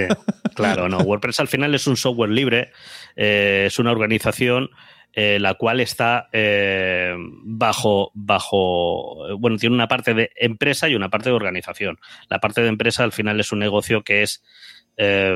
claro, 0.55 0.89
no. 0.89 0.97
WordPress 1.07 1.39
al 1.39 1.47
final 1.47 1.73
es 1.75 1.87
un 1.87 1.97
software 1.97 2.29
libre, 2.29 2.71
eh, 3.15 3.65
es 3.67 3.79
una 3.79 3.91
organización 3.91 4.69
eh, 5.19 5.39
la 5.39 5.55
cual 5.55 5.79
está 5.79 6.29
eh, 6.31 7.15
bajo, 7.17 8.11
bajo, 8.13 9.35
bueno, 9.39 9.57
tiene 9.57 9.73
una 9.73 9.87
parte 9.87 10.13
de 10.13 10.29
empresa 10.35 10.87
y 10.89 10.93
una 10.93 11.09
parte 11.09 11.29
de 11.31 11.35
organización. 11.35 11.97
La 12.29 12.39
parte 12.39 12.61
de 12.61 12.67
empresa 12.67 13.03
al 13.03 13.11
final 13.11 13.39
es 13.39 13.51
un 13.51 13.57
negocio 13.57 14.03
que 14.03 14.21
es, 14.21 14.43
eh, 14.95 15.35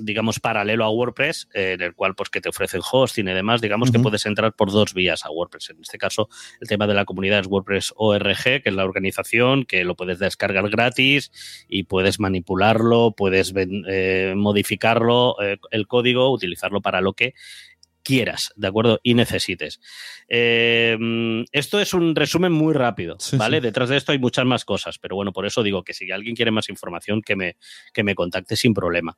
digamos, 0.00 0.40
paralelo 0.40 0.86
a 0.86 0.90
WordPress, 0.90 1.50
eh, 1.52 1.72
en 1.72 1.82
el 1.82 1.94
cual 1.94 2.14
pues 2.14 2.30
que 2.30 2.40
te 2.40 2.48
ofrecen 2.48 2.80
hosting 2.90 3.28
y 3.28 3.34
demás, 3.34 3.60
digamos 3.60 3.90
uh 3.90 3.92
-huh. 3.92 3.96
que 3.96 4.02
puedes 4.02 4.24
entrar 4.24 4.54
por 4.54 4.72
dos 4.72 4.94
vías 4.94 5.26
a 5.26 5.30
WordPress. 5.30 5.70
En 5.70 5.82
este 5.82 5.98
caso, 5.98 6.30
el 6.58 6.66
tema 6.66 6.86
de 6.86 6.94
la 6.94 7.04
comunidad 7.04 7.40
es 7.40 7.48
WordPress 7.48 7.92
ORG, 7.96 8.62
que 8.62 8.70
es 8.70 8.74
la 8.74 8.86
organización, 8.86 9.66
que 9.66 9.84
lo 9.84 9.94
puedes 9.94 10.18
descargar 10.18 10.70
gratis 10.70 11.30
y 11.68 11.82
puedes 11.82 12.18
manipularlo, 12.18 13.12
puedes 13.14 13.52
eh, 13.54 14.32
modificarlo, 14.34 15.36
eh, 15.42 15.58
el 15.70 15.86
código, 15.86 16.32
utilizarlo 16.32 16.80
para 16.80 17.02
lo 17.02 17.12
que 17.12 17.34
quieras, 18.02 18.52
¿de 18.56 18.68
acuerdo? 18.68 19.00
Y 19.02 19.14
necesites. 19.14 19.80
Eh, 20.28 20.96
esto 21.52 21.80
es 21.80 21.94
un 21.94 22.14
resumen 22.14 22.52
muy 22.52 22.74
rápido, 22.74 23.16
sí, 23.18 23.36
¿vale? 23.36 23.58
Sí. 23.58 23.62
Detrás 23.62 23.88
de 23.88 23.96
esto 23.96 24.12
hay 24.12 24.18
muchas 24.18 24.44
más 24.44 24.64
cosas, 24.64 24.98
pero 24.98 25.16
bueno, 25.16 25.32
por 25.32 25.46
eso 25.46 25.62
digo 25.62 25.82
que 25.84 25.94
si 25.94 26.10
alguien 26.10 26.34
quiere 26.34 26.50
más 26.50 26.68
información, 26.68 27.22
que 27.22 27.36
me, 27.36 27.56
que 27.92 28.02
me 28.02 28.14
contacte 28.14 28.56
sin 28.56 28.74
problema. 28.74 29.16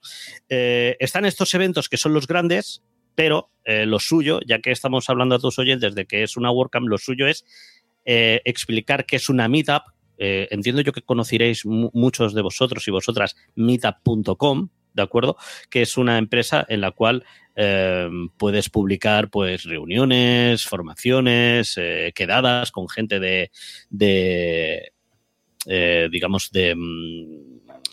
Eh, 0.49 0.97
están 1.01 1.25
estos 1.25 1.53
eventos 1.55 1.89
que 1.89 1.97
son 1.97 2.15
los 2.15 2.27
grandes, 2.27 2.83
pero 3.15 3.51
eh, 3.65 3.87
lo 3.87 3.99
suyo, 3.99 4.41
ya 4.47 4.61
que 4.61 4.71
estamos 4.71 5.09
hablando 5.11 5.35
a 5.35 5.39
tus 5.39 5.59
oyentes 5.59 5.95
de 5.95 6.07
que 6.07 6.23
es 6.23 6.37
una 6.37 6.51
WordCamp, 6.51 6.89
lo 6.89 6.99
suyo 6.99 7.27
es 7.27 7.45
explicar 8.05 9.07
qué 9.07 9.17
es 9.17 9.29
una 9.29 9.47
Meetup. 9.47 9.83
Entiendo 10.19 10.83
yo 10.83 10.93
que 10.93 11.03
conoceréis 11.03 11.65
muchos 11.65 12.35
de 12.35 12.43
vosotros 12.43 12.87
y 12.89 12.91
vosotras 12.91 13.37
meetup.com, 13.55 14.71
¿de 14.95 15.03
acuerdo? 15.03 15.37
Que 15.71 15.83
es 15.83 15.97
una 15.97 16.19
empresa 16.19 16.65
en 16.69 16.81
la 16.81 16.91
cual 16.91 17.25
eh, 17.55 18.09
puedes 18.39 18.69
publicar 18.69 19.29
pues 19.29 19.65
reuniones, 19.65 20.65
formaciones, 20.65 21.75
eh, 21.77 22.13
quedadas 22.15 22.71
con 22.71 22.89
gente 22.89 23.21
de, 23.21 23.51
de 23.91 24.93
eh, 25.67 26.09
digamos, 26.11 26.51
de, 26.51 26.75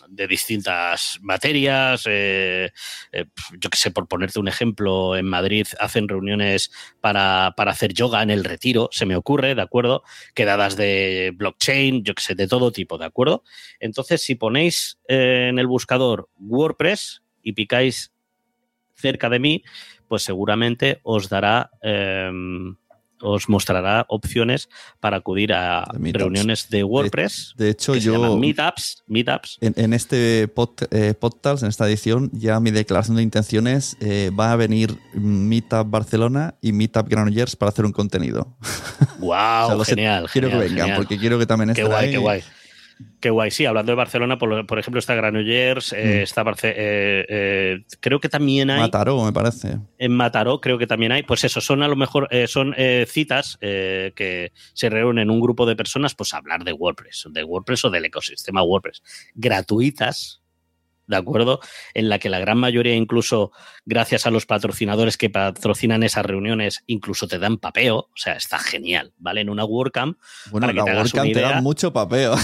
de, 0.09 0.27
distintas 0.27 1.19
materias. 1.21 2.03
eh, 2.05 2.71
yo 3.59 3.69
que 3.69 3.77
sé, 3.77 3.91
por 3.91 4.07
ponerte 4.07 4.39
un 4.39 4.47
ejemplo, 4.47 5.15
en 5.15 5.25
Madrid 5.25 5.67
hacen 5.79 6.07
reuniones 6.07 6.71
para, 7.01 7.53
para, 7.55 7.71
hacer 7.71 7.93
yoga 7.93 8.21
en 8.21 8.29
el 8.29 8.43
retiro, 8.43 8.89
se 8.91 9.05
me 9.05 9.15
ocurre, 9.15 9.55
¿de 9.55 9.61
acuerdo? 9.61 10.03
Quedadas 10.33 10.75
de 10.75 11.31
blockchain, 11.35 12.03
yo 12.03 12.13
que 12.13 12.21
sé, 12.21 12.35
de 12.35 12.47
todo 12.47 12.71
tipo, 12.71 12.97
¿de 12.97 13.05
acuerdo? 13.05 13.43
Entonces, 13.79 14.21
si 14.21 14.35
ponéis 14.35 14.99
eh, 15.07 15.47
en 15.49 15.59
el 15.59 15.67
buscador 15.67 16.29
WordPress 16.37 17.23
y 17.41 17.53
picáis 17.53 18.11
cerca 18.95 19.29
de 19.29 19.39
mí, 19.39 19.63
pues 20.07 20.23
seguramente 20.23 20.99
os 21.03 21.29
dará, 21.29 21.71
eh, 21.81 22.31
os 23.21 23.49
mostrará 23.49 24.05
opciones 24.09 24.69
para 24.99 25.17
acudir 25.17 25.53
a 25.53 25.85
reuniones 25.93 26.69
de 26.69 26.83
WordPress. 26.83 27.53
De, 27.57 27.65
de 27.65 27.71
hecho, 27.71 27.93
que 27.93 27.99
yo. 27.99 28.13
Se 28.13 28.19
llaman 28.19 28.39
meetups. 28.39 29.03
meetups. 29.07 29.57
En, 29.61 29.73
en 29.77 29.93
este 29.93 30.47
pod, 30.47 30.69
eh, 30.91 31.13
podcast, 31.13 31.63
en 31.63 31.69
esta 31.69 31.87
edición, 31.87 32.29
ya 32.33 32.59
mi 32.59 32.71
declaración 32.71 33.17
de 33.17 33.23
intenciones 33.23 33.97
eh, 33.99 34.31
va 34.37 34.51
a 34.51 34.55
venir 34.55 34.97
Meetup 35.13 35.89
Barcelona 35.89 36.55
y 36.61 36.71
Meetup 36.71 37.07
Granollers 37.07 37.55
para 37.55 37.69
hacer 37.69 37.85
un 37.85 37.91
contenido. 37.91 38.55
¡Wow! 39.19 39.79
o 39.79 39.85
sea, 39.85 39.95
genial. 39.95 40.27
Quiero 40.31 40.49
genial, 40.49 40.63
que 40.63 40.69
vengan, 40.69 40.85
genial. 40.87 40.97
porque 40.97 41.17
quiero 41.17 41.39
que 41.39 41.45
también 41.45 41.71
estén 41.71 41.85
Qué 41.85 41.91
guay, 41.91 42.05
ahí. 42.05 42.11
qué 42.11 42.17
guay. 42.17 42.43
Qué 43.19 43.29
guay, 43.29 43.51
sí, 43.51 43.65
hablando 43.65 43.91
de 43.91 43.95
Barcelona, 43.95 44.37
por, 44.37 44.65
por 44.65 44.79
ejemplo, 44.79 44.99
está 44.99 45.15
Granollers, 45.15 45.93
eh, 45.93 46.19
Mm. 46.19 46.23
está 46.23 46.43
Barce 46.43 46.69
eh, 46.69 47.25
eh, 47.29 47.79
creo 47.99 48.19
que 48.19 48.29
también 48.29 48.69
hay. 48.69 48.79
Mataró, 48.81 49.23
me 49.23 49.31
parece. 49.31 49.77
En 49.97 50.13
Mataró, 50.13 50.59
creo 50.59 50.77
que 50.77 50.87
también 50.87 51.11
hay. 51.11 51.23
Pues 51.23 51.43
eso, 51.43 51.61
son 51.61 51.83
a 51.83 51.87
lo 51.87 51.95
mejor 51.95 52.29
son 52.47 52.75
citas 53.07 53.57
que 53.59 54.51
se 54.73 54.89
reúnen 54.89 55.29
un 55.29 55.39
grupo 55.39 55.65
de 55.65 55.75
personas, 55.75 56.15
pues 56.15 56.33
a 56.33 56.37
hablar 56.37 56.63
de 56.63 56.73
WordPress, 56.73 57.27
de 57.31 57.43
WordPress 57.43 57.85
o 57.85 57.89
del 57.89 58.05
ecosistema 58.05 58.63
WordPress, 58.63 59.01
gratuitas, 59.33 60.41
¿de 61.09 61.17
acuerdo? 61.17 61.59
En 61.95 62.07
la 62.07 62.19
que 62.19 62.29
la 62.29 62.39
gran 62.39 62.59
mayoría, 62.59 62.93
incluso 62.93 63.51
gracias 63.83 64.27
a 64.27 64.31
los 64.31 64.45
patrocinadores 64.45 65.17
que 65.17 65.29
patrocinan 65.29 66.03
esas 66.03 66.25
reuniones, 66.25 66.83
incluso 66.85 67.27
te 67.27 67.39
dan 67.39 67.57
papeo, 67.57 67.97
o 67.97 68.11
sea, 68.15 68.33
está 68.33 68.59
genial, 68.59 69.11
¿vale? 69.17 69.41
En 69.41 69.49
una 69.49 69.65
WordCamp, 69.65 70.19
bueno, 70.51 70.67
para 70.67 70.73
que 70.73 70.91
te 70.91 70.97
WordCamp 70.97 71.33
te 71.33 71.41
dan 71.41 71.63
mucho 71.63 71.91
papeo. 71.91 72.35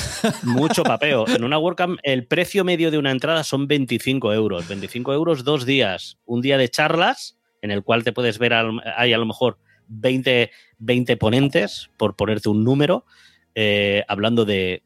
Mucho 0.43 0.83
papeo. 0.83 1.27
En 1.27 1.43
una 1.43 1.59
WordCamp, 1.59 1.99
el 2.01 2.25
precio 2.25 2.63
medio 2.63 2.89
de 2.89 2.97
una 2.97 3.11
entrada 3.11 3.43
son 3.43 3.67
25 3.67 4.33
euros. 4.33 4.67
25 4.67 5.13
euros, 5.13 5.43
dos 5.43 5.65
días. 5.65 6.17
Un 6.25 6.41
día 6.41 6.57
de 6.57 6.67
charlas, 6.67 7.37
en 7.61 7.69
el 7.69 7.83
cual 7.83 8.03
te 8.03 8.13
puedes 8.13 8.39
ver, 8.39 8.53
hay 8.53 9.13
a 9.13 9.17
lo 9.19 9.27
mejor 9.27 9.59
20, 9.89 10.49
20 10.79 11.17
ponentes, 11.17 11.91
por 11.97 12.15
ponerte 12.15 12.49
un 12.49 12.63
número, 12.63 13.05
eh, 13.53 14.03
hablando 14.07 14.43
de 14.43 14.81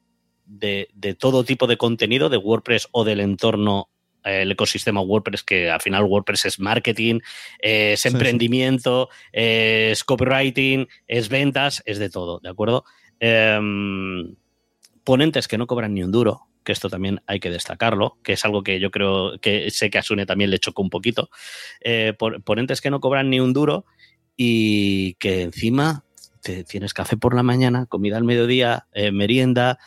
de, 0.50 1.16
todo 1.18 1.44
tipo 1.44 1.68
de 1.68 1.78
contenido 1.78 2.30
de 2.30 2.38
WordPress 2.38 2.88
o 2.92 3.04
del 3.04 3.20
entorno 3.20 3.90
eh, 4.24 4.42
el 4.42 4.52
ecosistema 4.52 5.02
WordPress, 5.02 5.44
que 5.44 5.70
al 5.70 5.80
final 5.80 6.04
WordPress 6.04 6.46
es 6.46 6.60
marketing, 6.60 7.20
es 7.60 8.06
emprendimiento, 8.06 9.10
es 9.32 10.04
copywriting, 10.04 10.88
es 11.08 11.30
ventas, 11.30 11.82
es 11.86 12.00
de 12.00 12.10
todo, 12.10 12.40
¿de 12.40 12.50
acuerdo? 12.50 12.84
Em, 13.20 14.36
ponentes 15.04 15.48
que 15.48 15.58
no 15.58 15.68
cobran 15.68 15.94
ni 15.94 16.04
un 16.04 16.12
duro, 16.12 16.48
que 16.64 16.74
esto 16.74 16.90
también 16.90 17.22
hay 17.28 17.40
que 17.40 17.50
destacarlo, 17.50 18.18
que 18.24 18.34
es 18.34 18.44
algo 18.44 18.64
que 18.64 18.80
yo 18.80 18.92
creo 18.92 19.40
que 19.40 19.72
sé 19.72 19.90
que 19.90 20.00
a 20.00 20.04
Sune 20.04 20.26
también 20.26 20.50
le 20.50 20.60
chocó 20.60 20.82
un 20.82 20.90
poquito. 20.90 21.30
Eh, 21.82 22.14
ponentes 22.44 22.82
que 22.82 22.90
no 22.90 23.00
cobran 23.00 23.30
ni 23.30 23.40
un 23.40 23.54
duro 23.54 23.86
y 24.36 25.14
que 25.16 25.44
encima 25.44 26.04
te 26.42 26.64
tienes 26.64 26.94
café 26.94 27.18
por 27.18 27.36
la 27.36 27.44
mañana, 27.44 27.86
comida 27.86 28.18
al 28.18 28.24
mediodía, 28.24 28.88
eh, 28.94 29.12
merienda, 29.12 29.80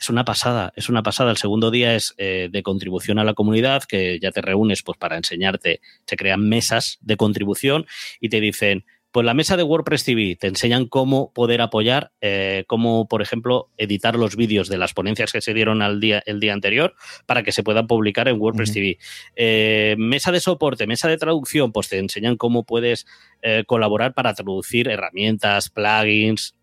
es 0.00 0.08
una 0.08 0.24
pasada, 0.24 0.72
es 0.76 0.88
una 0.88 1.02
pasada. 1.02 1.30
El 1.30 1.36
segundo 1.36 1.70
día 1.70 1.94
es 1.94 2.14
eh, 2.16 2.48
de 2.50 2.62
contribución 2.62 3.18
a 3.18 3.24
la 3.24 3.34
comunidad, 3.34 3.84
que 3.84 4.18
ya 4.18 4.30
te 4.30 4.40
reúnes 4.40 4.82
pues, 4.82 4.96
para 4.96 5.16
enseñarte, 5.16 5.82
se 6.06 6.16
crean 6.16 6.48
mesas 6.48 6.98
de 7.02 7.18
contribución 7.18 7.86
y 8.18 8.30
te 8.30 8.40
dicen, 8.40 8.86
pues 9.12 9.26
la 9.26 9.34
mesa 9.34 9.56
de 9.58 9.64
WordPress 9.64 10.04
TV 10.04 10.36
te 10.36 10.46
enseñan 10.46 10.86
cómo 10.86 11.32
poder 11.34 11.60
apoyar, 11.60 12.12
eh, 12.22 12.64
cómo, 12.66 13.08
por 13.08 13.20
ejemplo, 13.20 13.68
editar 13.76 14.14
los 14.16 14.36
vídeos 14.36 14.68
de 14.68 14.78
las 14.78 14.94
ponencias 14.94 15.32
que 15.32 15.40
se 15.42 15.52
dieron 15.52 15.82
al 15.82 16.00
día, 16.00 16.22
el 16.24 16.40
día 16.40 16.54
anterior 16.54 16.94
para 17.26 17.42
que 17.42 17.52
se 17.52 17.62
puedan 17.62 17.86
publicar 17.86 18.28
en 18.28 18.40
WordPress 18.40 18.72
TV. 18.72 18.98
Eh, 19.36 19.96
mesa 19.98 20.32
de 20.32 20.40
soporte, 20.40 20.86
mesa 20.86 21.08
de 21.08 21.18
traducción, 21.18 21.72
pues 21.72 21.88
te 21.88 21.98
enseñan 21.98 22.36
cómo 22.36 22.64
puedes 22.64 23.06
colaborar 23.66 24.12
para 24.12 24.34
traducir 24.34 24.86
herramientas, 24.88 25.70
plugins, 25.70 26.54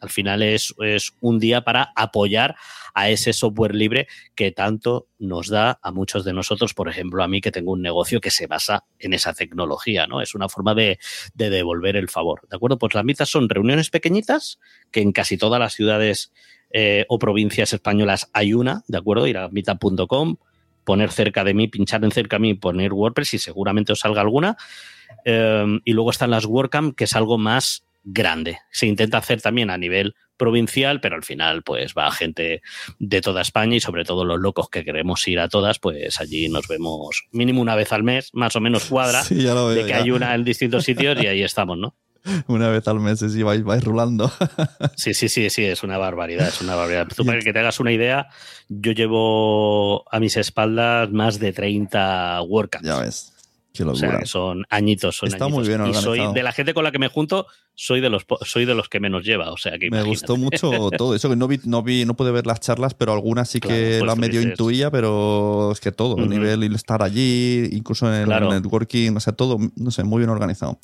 al 0.00 0.10
final 0.10 0.42
es, 0.42 0.74
un 1.20 1.38
día 1.38 1.62
para 1.62 1.92
apoyar 1.94 2.56
a 2.94 3.10
ese 3.10 3.32
software 3.32 3.74
libre 3.74 4.08
que 4.34 4.52
tanto 4.52 5.08
nos 5.18 5.48
da 5.48 5.78
a 5.82 5.92
muchos 5.92 6.24
de 6.24 6.32
nosotros, 6.32 6.74
por 6.74 6.88
ejemplo, 6.88 7.22
a 7.22 7.28
mí 7.28 7.40
que 7.40 7.52
tengo 7.52 7.72
un 7.72 7.82
negocio 7.82 8.20
que 8.20 8.30
se 8.30 8.46
basa 8.46 8.84
en 8.98 9.14
esa 9.14 9.34
tecnología, 9.34 10.06
¿no? 10.06 10.20
Es 10.20 10.34
una 10.34 10.48
forma 10.48 10.74
de, 10.74 10.98
devolver 11.34 11.96
el 11.96 12.08
favor, 12.08 12.42
¿de 12.48 12.56
acuerdo? 12.56 12.78
Pues 12.78 12.94
las 12.94 13.04
mitas 13.04 13.28
son 13.28 13.48
reuniones 13.48 13.90
pequeñitas, 13.90 14.58
que 14.90 15.00
en 15.00 15.12
casi 15.12 15.36
todas 15.36 15.60
las 15.60 15.74
ciudades 15.74 16.32
eh, 16.70 17.06
o 17.08 17.18
provincias 17.18 17.72
españolas 17.72 18.30
hay 18.32 18.52
una, 18.52 18.82
¿de 18.88 18.98
acuerdo? 18.98 19.26
Ir 19.26 19.38
a 19.38 19.48
mita.com, 19.48 20.36
poner 20.84 21.10
cerca 21.10 21.44
de 21.44 21.54
mí, 21.54 21.68
pinchar 21.68 22.04
en 22.04 22.10
cerca 22.10 22.36
de 22.36 22.40
mí, 22.40 22.54
poner 22.54 22.92
WordPress 22.92 23.34
y 23.34 23.38
seguramente 23.38 23.92
os 23.92 24.00
salga 24.00 24.20
alguna. 24.20 24.56
Eh, 25.24 25.80
y 25.84 25.92
luego 25.92 26.10
están 26.10 26.30
las 26.30 26.44
WordCamp, 26.44 26.96
que 26.96 27.04
es 27.04 27.14
algo 27.14 27.38
más 27.38 27.87
grande. 28.04 28.58
Se 28.70 28.86
intenta 28.86 29.18
hacer 29.18 29.40
también 29.40 29.70
a 29.70 29.78
nivel 29.78 30.14
provincial, 30.38 31.00
pero 31.00 31.16
al 31.16 31.24
final 31.24 31.62
pues 31.62 31.92
va 31.98 32.10
gente 32.10 32.62
de 32.98 33.20
toda 33.20 33.42
España 33.42 33.76
y 33.76 33.80
sobre 33.80 34.04
todo 34.04 34.24
los 34.24 34.40
locos 34.40 34.70
que 34.70 34.84
queremos 34.84 35.26
ir 35.28 35.40
a 35.40 35.48
todas, 35.48 35.78
pues 35.78 36.20
allí 36.20 36.48
nos 36.48 36.68
vemos 36.68 37.26
mínimo 37.32 37.60
una 37.60 37.74
vez 37.74 37.92
al 37.92 38.04
mes, 38.04 38.30
más 38.32 38.56
o 38.56 38.60
menos 38.60 38.84
cuadra, 38.86 39.22
de 39.28 39.84
que 39.84 39.94
hay 39.94 40.10
una 40.10 40.34
en 40.34 40.44
distintos 40.44 40.84
sitios 40.84 41.20
y 41.22 41.26
ahí 41.26 41.42
estamos, 41.42 41.76
¿no? 41.76 41.94
Una 42.48 42.68
vez 42.68 42.86
al 42.88 43.00
mes, 43.00 43.22
y 43.22 43.42
vais, 43.42 43.62
vais 43.62 43.82
rulando. 43.82 44.30
Sí, 44.96 45.14
sí, 45.14 45.28
sí, 45.28 45.48
sí, 45.50 45.64
es 45.64 45.82
una 45.82 45.98
barbaridad, 45.98 46.48
es 46.48 46.60
una 46.60 46.74
barbaridad. 46.74 47.08
Tú 47.14 47.24
para 47.24 47.40
que 47.40 47.52
te 47.52 47.60
hagas 47.60 47.78
una 47.80 47.92
idea, 47.92 48.28
yo 48.68 48.92
llevo 48.92 50.04
a 50.12 50.18
mis 50.18 50.36
espaldas 50.36 51.10
más 51.10 51.38
de 51.38 51.52
30 51.52 52.42
WordCamps. 52.42 52.86
Ya 52.86 52.98
ves. 52.98 53.32
O 53.86 53.94
sea, 53.94 54.24
son 54.24 54.64
añitos, 54.70 55.16
son 55.16 55.28
Está 55.28 55.48
muy 55.48 55.66
bien 55.66 55.80
organizado. 55.80 56.16
Y 56.16 56.18
soy 56.18 56.34
de 56.34 56.42
la 56.42 56.52
gente 56.52 56.74
con 56.74 56.84
la 56.84 56.90
que 56.90 56.98
me 56.98 57.08
junto, 57.08 57.46
soy 57.74 58.00
de 58.00 58.10
los 58.10 58.26
soy 58.42 58.64
de 58.64 58.74
los 58.74 58.88
que 58.88 58.98
menos 58.98 59.24
lleva. 59.24 59.52
O 59.52 59.56
sea 59.56 59.78
que 59.78 59.90
Me 59.90 60.02
gustó 60.02 60.36
mucho 60.36 60.90
todo. 60.96 61.14
Eso 61.14 61.28
que 61.28 61.36
no 61.36 61.46
vi, 61.46 61.60
no 61.64 61.82
vi, 61.82 62.04
no 62.04 62.14
pude 62.14 62.32
ver 62.32 62.46
las 62.46 62.60
charlas, 62.60 62.94
pero 62.94 63.12
algunas 63.12 63.48
sí 63.48 63.60
que 63.60 64.00
la 64.04 64.16
medio 64.16 64.42
intuía, 64.42 64.90
pero 64.90 65.70
es 65.72 65.80
que 65.80 65.92
todo, 65.92 66.16
a 66.18 66.26
nivel 66.26 66.60
nivel 66.60 66.74
estar 66.74 67.02
allí, 67.02 67.68
incluso 67.72 68.12
en 68.12 68.30
el 68.30 68.48
networking, 68.48 69.12
o 69.16 69.20
sea, 69.20 69.32
todo, 69.32 69.58
no 69.76 69.90
sé, 69.90 70.04
muy 70.04 70.18
bien 70.18 70.30
organizado. 70.30 70.78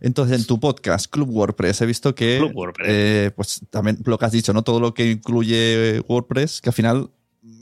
Entonces, 0.00 0.40
en 0.40 0.46
tu 0.46 0.60
podcast, 0.60 1.10
Club 1.10 1.28
WordPress, 1.30 1.80
he 1.82 1.86
visto 1.86 2.14
que 2.14 2.40
eh, 2.84 3.30
pues 3.34 3.60
también 3.70 3.98
lo 4.04 4.18
que 4.18 4.24
has 4.24 4.32
dicho, 4.32 4.52
¿no? 4.52 4.62
Todo 4.62 4.80
lo 4.80 4.94
que 4.94 5.10
incluye 5.10 6.00
WordPress, 6.06 6.60
que 6.60 6.70
al 6.70 6.74
final 6.74 7.10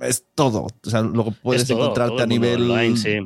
es 0.00 0.24
todo. 0.34 0.66
O 0.84 0.90
sea, 0.90 1.02
luego 1.02 1.32
puedes 1.42 1.68
encontrarte 1.68 2.22
a 2.22 2.26
nivel 2.26 2.68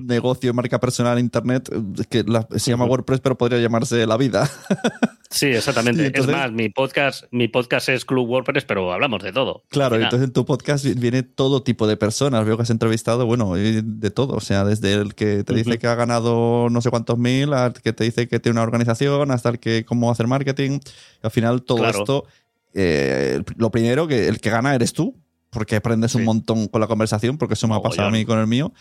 negocio, 0.06 0.54
marca 0.54 0.78
personal, 0.78 1.18
internet, 1.18 1.68
que 2.08 2.24
se 2.56 2.70
llama 2.70 2.84
WordPress, 2.84 3.20
pero 3.20 3.36
podría 3.36 3.60
llamarse 3.60 4.06
La 4.06 4.16
Vida. 4.16 4.48
Sí, 5.32 5.46
exactamente. 5.46 6.10
es 6.12 6.26
más, 6.26 6.50
mi 6.50 6.70
podcast, 6.70 7.22
mi 7.30 7.46
podcast 7.46 7.88
es 7.88 8.04
Club 8.04 8.28
WordPress, 8.28 8.64
pero 8.64 8.92
hablamos 8.92 9.22
de 9.22 9.32
todo. 9.32 9.62
Claro, 9.68 9.94
entonces 9.94 10.26
en 10.26 10.32
tu 10.32 10.44
podcast 10.44 10.84
viene 10.84 11.22
todo 11.22 11.62
tipo 11.62 11.86
de 11.86 11.96
personas. 11.96 12.44
Veo 12.44 12.56
que 12.56 12.64
has 12.64 12.70
entrevistado, 12.70 13.26
bueno, 13.26 13.54
de 13.54 14.10
todo. 14.10 14.34
O 14.34 14.40
sea, 14.40 14.64
desde 14.64 14.92
el 14.92 15.14
que 15.14 15.44
te 15.44 15.54
dice 15.54 15.78
que 15.78 15.86
ha 15.86 15.94
ganado 15.94 16.68
no 16.68 16.80
sé 16.80 16.90
cuántos 16.90 17.16
mil, 17.16 17.52
al 17.52 17.74
que 17.74 17.92
te 17.92 18.02
dice 18.02 18.26
que 18.26 18.40
tiene 18.40 18.54
una 18.54 18.64
organización, 18.64 19.30
hasta 19.30 19.50
el 19.50 19.60
que 19.60 19.84
cómo 19.84 20.10
hacer 20.10 20.26
marketing. 20.26 20.80
Al 21.22 21.30
final, 21.30 21.62
todo 21.62 21.86
esto, 21.86 22.26
eh, 22.74 23.40
lo 23.56 23.70
primero, 23.70 24.08
que 24.08 24.26
el 24.26 24.40
que 24.40 24.50
gana 24.50 24.74
eres 24.74 24.92
tú, 24.92 25.16
porque 25.50 25.76
aprendes 25.76 26.14
un 26.14 26.24
montón 26.24 26.68
con 26.68 26.80
la 26.80 26.86
conversación, 26.86 27.36
porque 27.36 27.54
eso 27.54 27.68
me 27.68 27.74
ha 27.74 27.80
pasado 27.80 28.08
a 28.08 28.10
mí 28.10 28.24
con 28.24 28.38
el 28.38 28.46
mío. 28.46 28.72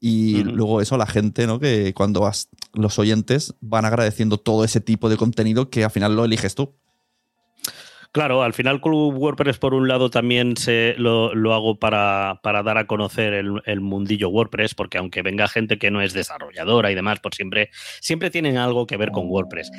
Y 0.00 0.44
luego 0.44 0.80
eso, 0.80 0.96
la 0.98 1.06
gente, 1.06 1.46
¿no? 1.46 1.58
Que 1.58 1.94
cuando 1.94 2.20
vas, 2.20 2.48
los 2.74 2.98
oyentes 2.98 3.54
van 3.60 3.84
agradeciendo 3.84 4.38
todo 4.38 4.64
ese 4.64 4.80
tipo 4.80 5.08
de 5.08 5.16
contenido 5.16 5.70
que 5.70 5.82
al 5.82 5.90
final 5.90 6.14
lo 6.14 6.24
eliges 6.24 6.54
tú. 6.54 6.74
Claro, 8.12 8.44
al 8.44 8.52
final 8.52 8.80
Club 8.80 9.16
WordPress 9.16 9.58
por 9.58 9.74
un 9.74 9.88
lado 9.88 10.08
también 10.08 10.56
se, 10.56 10.94
lo, 10.98 11.32
hago 11.52 11.80
para, 11.80 12.38
para, 12.44 12.62
dar 12.62 12.78
a 12.78 12.86
conocer 12.86 13.32
el, 13.32 13.60
el, 13.64 13.80
mundillo 13.80 14.28
WordPress, 14.28 14.76
porque 14.76 14.98
aunque 14.98 15.22
venga 15.22 15.48
gente 15.48 15.78
que 15.78 15.90
no 15.90 16.00
es 16.00 16.12
desarrolladora 16.12 16.92
y 16.92 16.94
demás, 16.94 17.18
por 17.18 17.34
siempre, 17.34 17.70
siempre 18.00 18.30
tienen 18.30 18.56
algo 18.56 18.86
que 18.86 18.96
ver 18.96 19.10
con 19.10 19.26
WordPress. 19.26 19.72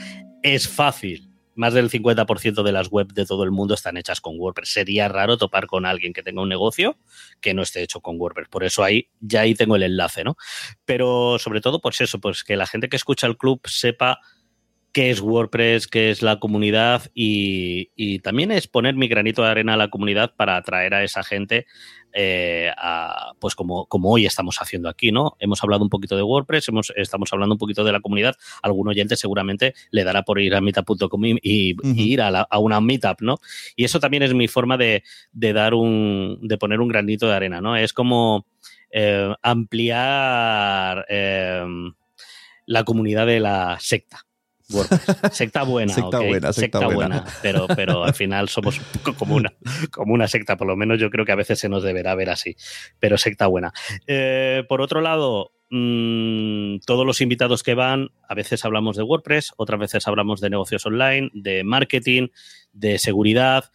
Es 0.44 0.68
fácil 0.68 1.35
más 1.56 1.74
del 1.74 1.90
50% 1.90 2.64
de 2.64 2.72
las 2.72 2.90
webs 2.92 3.14
de 3.14 3.26
todo 3.26 3.44
el 3.44 3.52
mundo 3.52 3.74
están 3.74 3.98
hechas 3.98 4.22
con 4.22 4.40
WordPress. 4.40 4.72
Sería 4.72 5.08
raro 5.08 5.38
topar 5.38 5.68
con 5.68 5.86
alguien 5.86 6.14
que 6.14 6.24
tenga 6.24 6.42
un 6.42 6.50
negocio 6.50 6.98
que 7.42 7.54
no 7.54 7.64
esté 7.64 7.82
hecho 7.82 8.02
con 8.02 8.20
WordPress. 8.20 8.50
Por 8.50 8.64
eso 8.64 8.84
ahí 8.84 9.10
ya 9.20 9.42
ahí 9.42 9.56
tengo 9.56 9.76
el 9.76 9.84
enlace, 9.84 10.24
¿no? 10.24 10.38
Pero 10.86 11.40
sobre 11.40 11.62
todo, 11.62 11.82
pues 11.82 12.02
eso, 12.02 12.20
pues 12.20 12.44
que 12.44 12.56
la 12.56 12.68
gente 12.68 12.90
que 12.90 12.98
escucha 12.98 13.28
el 13.28 13.38
club 13.38 13.62
sepa 13.66 14.20
qué 14.96 15.10
es 15.10 15.20
WordPress, 15.20 15.88
qué 15.88 16.10
es 16.10 16.22
la 16.22 16.40
comunidad 16.40 17.12
y, 17.14 17.90
y, 17.98 18.20
también 18.20 18.50
es 18.54 18.70
poner 18.70 18.96
mi 18.96 19.10
granito 19.10 19.44
de 19.44 19.50
arena 19.50 19.74
a 19.74 19.78
la 19.78 19.90
comunidad 19.90 20.34
para 20.38 20.56
atraer 20.56 20.94
a 20.94 21.04
esa 21.04 21.22
gente 21.22 21.66
eh, 22.14 22.72
pues 23.40 23.56
como, 23.56 23.88
como 23.88 24.10
hoy 24.10 24.26
estamos 24.26 24.56
haciendo 24.62 24.88
aquí, 24.88 25.12
¿no? 25.12 25.36
Hemos 25.38 25.62
hablado 25.62 25.84
un 25.84 25.90
poquito 25.90 26.16
de 26.16 26.24
WordPress, 26.24 26.70
hemos, 26.70 26.94
estamos 26.96 27.28
hablando 27.34 27.56
un 27.56 27.60
poquito 27.60 27.84
de 27.84 27.92
la 27.92 28.00
comunidad. 28.00 28.36
Algún 28.62 28.88
oyente 28.88 29.18
seguramente 29.18 29.74
le 29.92 30.06
dará 30.06 30.24
por 30.24 30.40
ir 30.40 30.56
a 30.56 30.62
meetup.com 30.62 31.26
y, 31.26 31.40
y, 31.42 31.76
ir 31.84 32.22
a, 32.22 32.48
una 32.58 32.80
meetup, 32.80 33.20
¿no? 33.20 33.40
Y 33.76 33.84
eso 33.84 34.00
también 34.00 34.24
es 34.24 34.34
mi 34.34 34.48
forma 34.48 34.78
de, 34.78 35.04
dar 35.34 35.74
un, 35.74 36.40
de 36.42 36.58
poner 36.58 36.80
un 36.80 36.88
granito 36.88 37.28
de 37.28 37.34
arena, 37.34 37.60
¿no? 37.60 37.76
Es 37.76 37.92
como 37.92 38.48
eh, 38.92 39.36
ampliar 39.42 41.06
eh, 41.10 41.66
la 42.66 42.86
comunidad 42.86 43.28
de 43.28 43.42
la 43.42 43.78
secta. 43.82 44.26
Secta 45.32 45.64
buena, 45.64 45.94
secta 45.94 46.20
buena, 46.20 46.52
secta, 46.52 46.88
buena. 46.88 47.24
pero, 47.44 47.68
pero 47.68 48.04
al 48.04 48.16
final 48.16 48.50
somos 48.50 48.82
como 49.18 49.36
una, 49.36 49.54
como 49.92 50.14
una 50.14 50.28
secta, 50.28 50.58
por 50.58 50.68
lo 50.68 50.76
menos 50.76 51.00
yo 51.00 51.12
creo 51.12 51.24
que 51.24 51.32
a 51.32 51.36
veces 51.36 51.60
se 51.60 51.70
nos 51.70 51.84
deberá 51.84 52.16
ver 52.16 52.32
así, 52.32 52.56
pero 53.00 53.18
secta 53.18 53.46
buena. 53.46 53.74
Eh, 54.08 54.64
por 54.68 54.82
otro 54.82 55.02
lado, 55.02 55.52
mm, 55.70 56.80
todos 56.86 57.06
los 57.06 57.22
invitados 57.22 57.62
que 57.62 57.76
van, 57.76 58.10
a 58.28 58.34
veces 58.34 58.66
hablamos 58.66 58.98
de 58.98 59.04
WordPress, 59.04 59.54
otras 59.58 59.80
veces 59.80 60.08
hablamos 60.08 60.42
de 60.42 60.50
negocios 60.50 60.86
online, 60.88 61.30
de 61.34 61.64
marketing, 61.64 62.30
de 62.74 62.98
seguridad, 62.98 63.72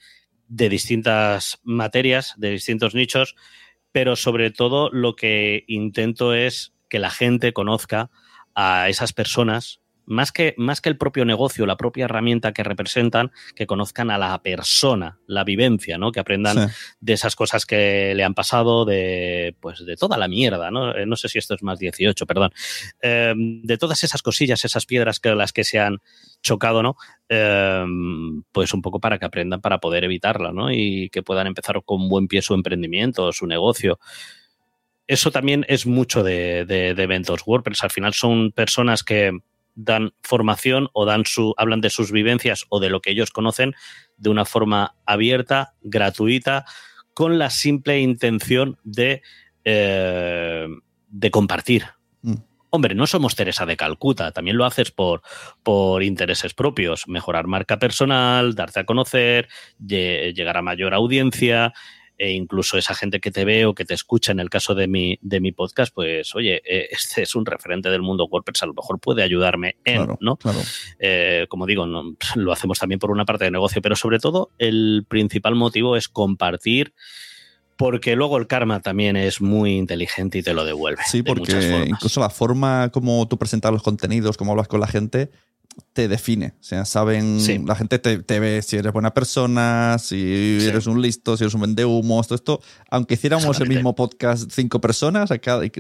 de 0.48 0.68
distintas 0.68 1.61
materias, 1.62 2.35
de 2.37 2.50
distintos 2.50 2.96
nichos, 2.96 3.37
pero 3.92 4.16
sobre 4.16 4.50
todo 4.50 4.90
lo 4.90 5.14
que 5.14 5.64
intento 5.68 6.35
es 6.35 6.72
que 6.88 6.98
la 6.98 7.11
gente 7.11 7.53
conozca 7.53 8.11
a 8.57 8.88
esas 8.88 9.12
personas 9.12 9.80
más 10.11 10.33
que, 10.33 10.55
más 10.59 10.81
que 10.81 10.88
el 10.88 10.96
propio 10.96 11.25
negocio, 11.25 11.66
la 11.66 11.77
propia 11.77 12.07
herramienta 12.07 12.53
que 12.53 12.64
representan, 12.64 13.31
que 13.55 13.68
conozcan 13.68 14.11
a 14.11 14.18
la 14.18 14.42
persona, 14.42 15.20
la 15.27 15.44
vivencia, 15.44 15.99
¿no? 15.99 16.11
Que 16.11 16.18
aprendan 16.18 16.68
de 17.01 17.12
esas 17.12 17.37
cosas 17.37 17.64
que 17.64 18.12
le 18.16 18.25
han 18.25 18.35
pasado, 18.35 18.85
de, 18.85 19.55
pues, 19.61 19.87
de 19.87 19.94
toda 19.94 20.18
la 20.18 20.27
mierda, 20.27 20.73
¿no? 20.73 20.96
Eh, 20.96 21.07
no 21.07 21.14
sé 21.14 21.29
si 21.29 21.38
esto 21.38 21.55
es 21.55 21.62
más 21.62 21.79
18, 21.79 22.27
perdón. 22.27 22.51
Eh, 23.01 23.33
de 23.37 23.79
todas 23.79 24.03
esas 24.03 24.20
cosillas, 24.20 24.64
esas 24.64 24.85
piedras 24.85 25.20
que 25.20 25.33
las 25.37 25.53
que 25.53 25.62
se 25.62 25.79
han 25.79 25.99
chocado, 26.42 26.83
¿no? 26.83 26.96
Eh, 27.29 27.85
pues 28.51 28.75
un 28.75 28.83
poco 28.83 28.99
para 28.99 29.20
que 29.20 29.27
aprendan 29.27 29.61
para 29.61 29.79
poder 29.79 30.03
evitarla, 30.03 30.51
¿no? 30.51 30.73
Y 30.73 31.09
que 31.11 31.23
puedan 31.23 31.46
empezar 31.46 31.81
con 31.85 32.09
buen 32.09 32.27
pie 32.27 32.42
su 32.42 32.55
emprendimiento, 32.55 33.33
su 33.33 33.46
negocio 33.46 34.01
eso 35.07 35.33
también 35.33 35.66
es 35.66 35.87
mucho 35.87 36.23
de, 36.23 36.64
de, 36.64 36.90
eventos 36.90 37.42
WordPress. 37.44 37.83
Al 37.83 37.90
final 37.90 38.14
son 38.14 38.53
personas 38.53 39.03
que 39.03 39.33
dan 39.85 40.12
formación 40.23 40.88
o 40.93 41.05
dan 41.05 41.25
su, 41.25 41.55
hablan 41.57 41.81
de 41.81 41.90
sus 41.90 42.12
vivencias 42.12 42.66
o 42.69 42.81
de 42.81 42.90
lo 42.90 43.01
que 43.01 43.11
ellos 43.11 43.31
conocen 43.31 43.75
de 44.16 44.31
una 44.31 44.45
forma 44.45 44.97
abierta, 45.07 45.75
gratuita, 45.81 46.64
con 47.14 47.38
la 47.38 47.51
simple 47.51 48.01
intención 48.01 48.79
de, 48.85 49.23
eh, 49.64 50.66
de 51.09 51.31
compartir. 51.31 51.87
Mm. 52.23 52.35
Hombre, 52.73 52.95
no 52.95 53.07
somos 53.09 53.35
Teresa 53.35 53.66
de 53.66 53.77
Calcuta, 53.77 54.31
también 54.31 54.57
lo 54.57 54.64
haces 54.64 54.93
por, 54.93 55.23
por 55.64 56.05
intereses 56.05 56.55
propios, 56.55 57.09
mejorar 57.09 57.49
marca 57.49 57.81
personal, 57.81 58.55
darte 58.55 58.81
a 58.81 58.85
conocer, 58.85 59.49
llegar 59.81 60.57
a 60.57 60.62
mayor 60.62 60.95
audiencia, 60.95 61.73
e 62.20 62.33
incluso 62.33 62.76
esa 62.76 62.94
gente 62.94 63.18
que 63.18 63.30
te 63.30 63.46
ve 63.46 63.64
o 63.64 63.74
que 63.74 63.87
te 63.87 63.94
escucha 63.94 64.30
en 64.30 64.40
el 64.40 64.50
caso 64.50 64.74
de 64.74 64.87
mi, 64.87 65.18
de 65.22 65.40
mi 65.40 65.52
podcast, 65.52 65.90
pues 65.94 66.35
oye, 66.35 66.61
eh, 66.66 66.88
este 66.90 67.22
es 67.22 67.35
un 67.35 67.46
referente 67.46 67.88
del 67.88 68.02
mundo 68.02 68.28
WordPress, 68.30 68.62
a 68.62 68.66
lo 68.66 68.74
mejor 68.74 69.00
puede 69.00 69.22
ayudarme 69.22 69.76
en, 69.87 70.06
¿no? 70.20 70.38
Eh, 70.98 71.46
como 71.48 71.64
digo, 71.64 71.87
no, 71.87 72.14
lo 72.37 72.52
hacemos 72.52 72.78
también 72.78 72.98
por 72.98 73.11
una 73.11 73.24
parte 73.24 73.46
de 73.46 73.50
negocio, 73.50 73.80
pero 73.80 73.96
sobre 73.96 74.18
todo 74.18 74.50
el 74.59 75.06
principal 75.09 75.54
motivo 75.54 75.96
es 75.96 76.09
compartir 76.09 76.92
porque 77.78 78.14
luego 78.14 78.37
el 78.37 78.46
karma 78.46 78.80
también 78.80 79.16
es 79.16 79.40
muy 79.40 79.78
inteligente 79.78 80.37
y 80.37 80.42
te 80.42 80.52
lo 80.52 80.66
devuelve. 80.66 81.00
Sí, 81.06 81.22
porque 81.22 81.87
incluso 81.88 82.20
la 82.20 82.28
forma 82.28 82.90
como 82.90 83.26
tú 83.28 83.38
presentas 83.38 83.72
los 83.72 83.83
contenidos, 83.83 84.37
cómo 84.37 84.52
hablas 84.52 84.68
con 84.68 84.80
la 84.80 84.87
gente, 84.87 85.30
te 85.92 86.09
define. 86.09 86.54
O 86.61 86.62
sea, 86.62 86.85
saben, 86.85 87.38
la 87.66 87.74
gente 87.74 87.98
te, 87.98 88.40
ve 88.40 88.62
si 88.62 88.76
eres 88.76 88.92
buena 88.92 89.12
persona, 89.12 89.96
si 89.98 90.59
eres 90.66 90.87
un 90.87 91.02
listo, 91.02 91.37
si 91.37 91.44
eres 91.44 91.54
un 91.54 91.62
vendehumos, 91.62 92.28
todo 92.28 92.37
esto. 92.37 92.61
Aunque 92.90 93.14
hiciéramos 93.14 93.61
el 93.61 93.68
mismo 93.68 93.94
podcast 93.94 94.50
cinco 94.50 94.80
personas, 94.80 95.30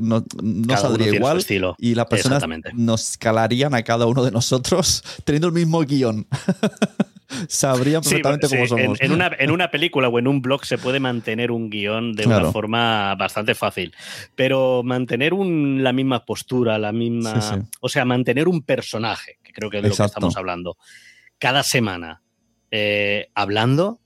no, 0.02 0.24
no 0.42 0.76
saldría 0.76 1.14
igual. 1.14 1.44
Y 1.78 1.94
las 1.94 2.06
personas 2.06 2.42
nos 2.74 3.16
calarían 3.16 3.74
a 3.74 3.82
cada 3.82 4.06
uno 4.06 4.24
de 4.24 4.30
nosotros 4.30 5.02
teniendo 5.24 5.48
el 5.48 5.54
mismo 5.54 5.80
guion. 5.80 6.26
Sabrían 7.48 8.02
perfectamente 8.02 8.48
cómo 8.48 8.66
somos. 8.66 9.00
En, 9.00 9.12
una, 9.12 9.30
en, 9.38 9.50
una, 9.50 9.70
película 9.70 10.08
o 10.08 10.18
en 10.18 10.26
un 10.26 10.42
blog 10.42 10.64
se 10.64 10.78
puede 10.78 11.00
mantener 11.00 11.50
un 11.50 11.70
guion 11.70 12.12
de 12.14 12.26
una 12.26 12.52
forma 12.52 13.14
bastante 13.14 13.54
fácil, 13.54 13.94
pero 14.34 14.82
mantener 14.82 15.34
un, 15.34 15.82
la 15.82 15.92
misma 15.92 16.24
postura, 16.24 16.78
la 16.78 16.92
misma... 16.92 17.66
O 17.80 17.88
sea, 17.88 18.04
mantener 18.04 18.48
un 18.48 18.62
personaje, 18.62 19.38
que 19.42 19.52
creo 19.52 19.70
que 19.70 19.78
es 19.78 19.82
de 19.82 19.88
lo 19.90 19.96
que 19.96 20.04
estamos 20.04 20.36
hablando, 20.36 20.76
cada 21.38 21.62
semana 21.62 22.22
eh, 22.70 23.30
hablando, 23.34 24.00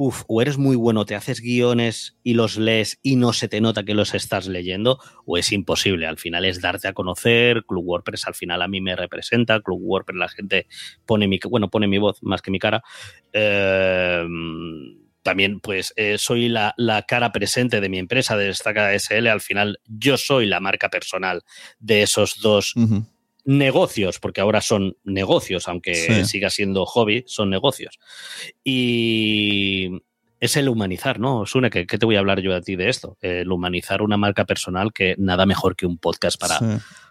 uf, 0.00 0.22
o 0.28 0.40
eres 0.40 0.56
muy 0.56 0.76
bueno, 0.76 1.04
te 1.04 1.14
haces 1.14 1.42
guiones 1.42 2.16
y 2.22 2.32
los 2.32 2.56
lees 2.56 2.98
y 3.02 3.16
no 3.16 3.34
se 3.34 3.48
te 3.48 3.60
nota 3.60 3.84
que 3.84 3.92
los 3.92 4.14
estás 4.14 4.46
leyendo, 4.46 4.98
o 5.26 5.36
es 5.36 5.52
imposible. 5.52 6.06
Al 6.06 6.16
final 6.16 6.46
es 6.46 6.62
darte 6.62 6.88
a 6.88 6.94
conocer. 6.94 7.64
Club 7.66 7.84
WordPress 7.84 8.26
al 8.26 8.34
final 8.34 8.62
a 8.62 8.68
mí 8.68 8.80
me 8.80 8.96
representa. 8.96 9.60
Club 9.60 9.78
WordPress 9.82 10.18
la 10.18 10.28
gente 10.30 10.66
pone 11.04 11.28
mi, 11.28 11.38
bueno, 11.46 11.68
pone 11.68 11.86
mi 11.86 11.98
voz 11.98 12.22
más 12.22 12.40
que 12.40 12.50
mi 12.50 12.58
cara. 12.58 12.82
Em, 13.30 14.96
también 15.22 15.60
pues 15.60 15.92
eh, 15.96 16.16
soy 16.16 16.48
la, 16.48 16.74
cara 17.06 17.30
presente 17.30 17.82
de 17.82 17.90
mi 17.90 17.98
empresa, 17.98 18.38
de 18.38 18.46
Destaca 18.46 18.98
SL. 18.98 19.26
Al 19.26 19.42
final 19.42 19.80
yo 19.84 20.16
soy 20.16 20.46
la 20.46 20.60
marca 20.60 20.88
personal 20.88 21.42
de 21.78 22.00
esos 22.00 22.40
dos 22.40 22.74
negocios, 23.44 24.18
porque 24.18 24.40
ahora 24.40 24.60
son 24.60 24.96
negocios, 25.04 25.68
aunque 25.68 26.24
siga 26.24 26.50
siendo 26.50 26.84
hobby, 26.86 27.24
son 27.26 27.50
negocios. 27.50 27.98
Y 28.64 30.02
es 30.40 30.56
el 30.56 30.68
humanizar, 30.68 31.20
¿no? 31.20 31.44
Sune, 31.46 31.70
¿qué, 31.70 31.84
te 31.84 32.06
voy 32.06 32.16
a 32.16 32.20
hablar 32.20 32.40
yo 32.40 32.54
a 32.54 32.60
ti 32.60 32.76
de 32.76 32.88
esto? 32.88 33.18
El 33.20 33.52
humanizar 33.52 34.02
una 34.02 34.16
marca 34.16 34.44
personal 34.44 34.92
que 34.92 35.14
nada 35.18 35.44
mejor 35.46 35.76
que 35.76 35.86
un 35.86 35.98
podcast 35.98 36.40
para, 36.40 36.58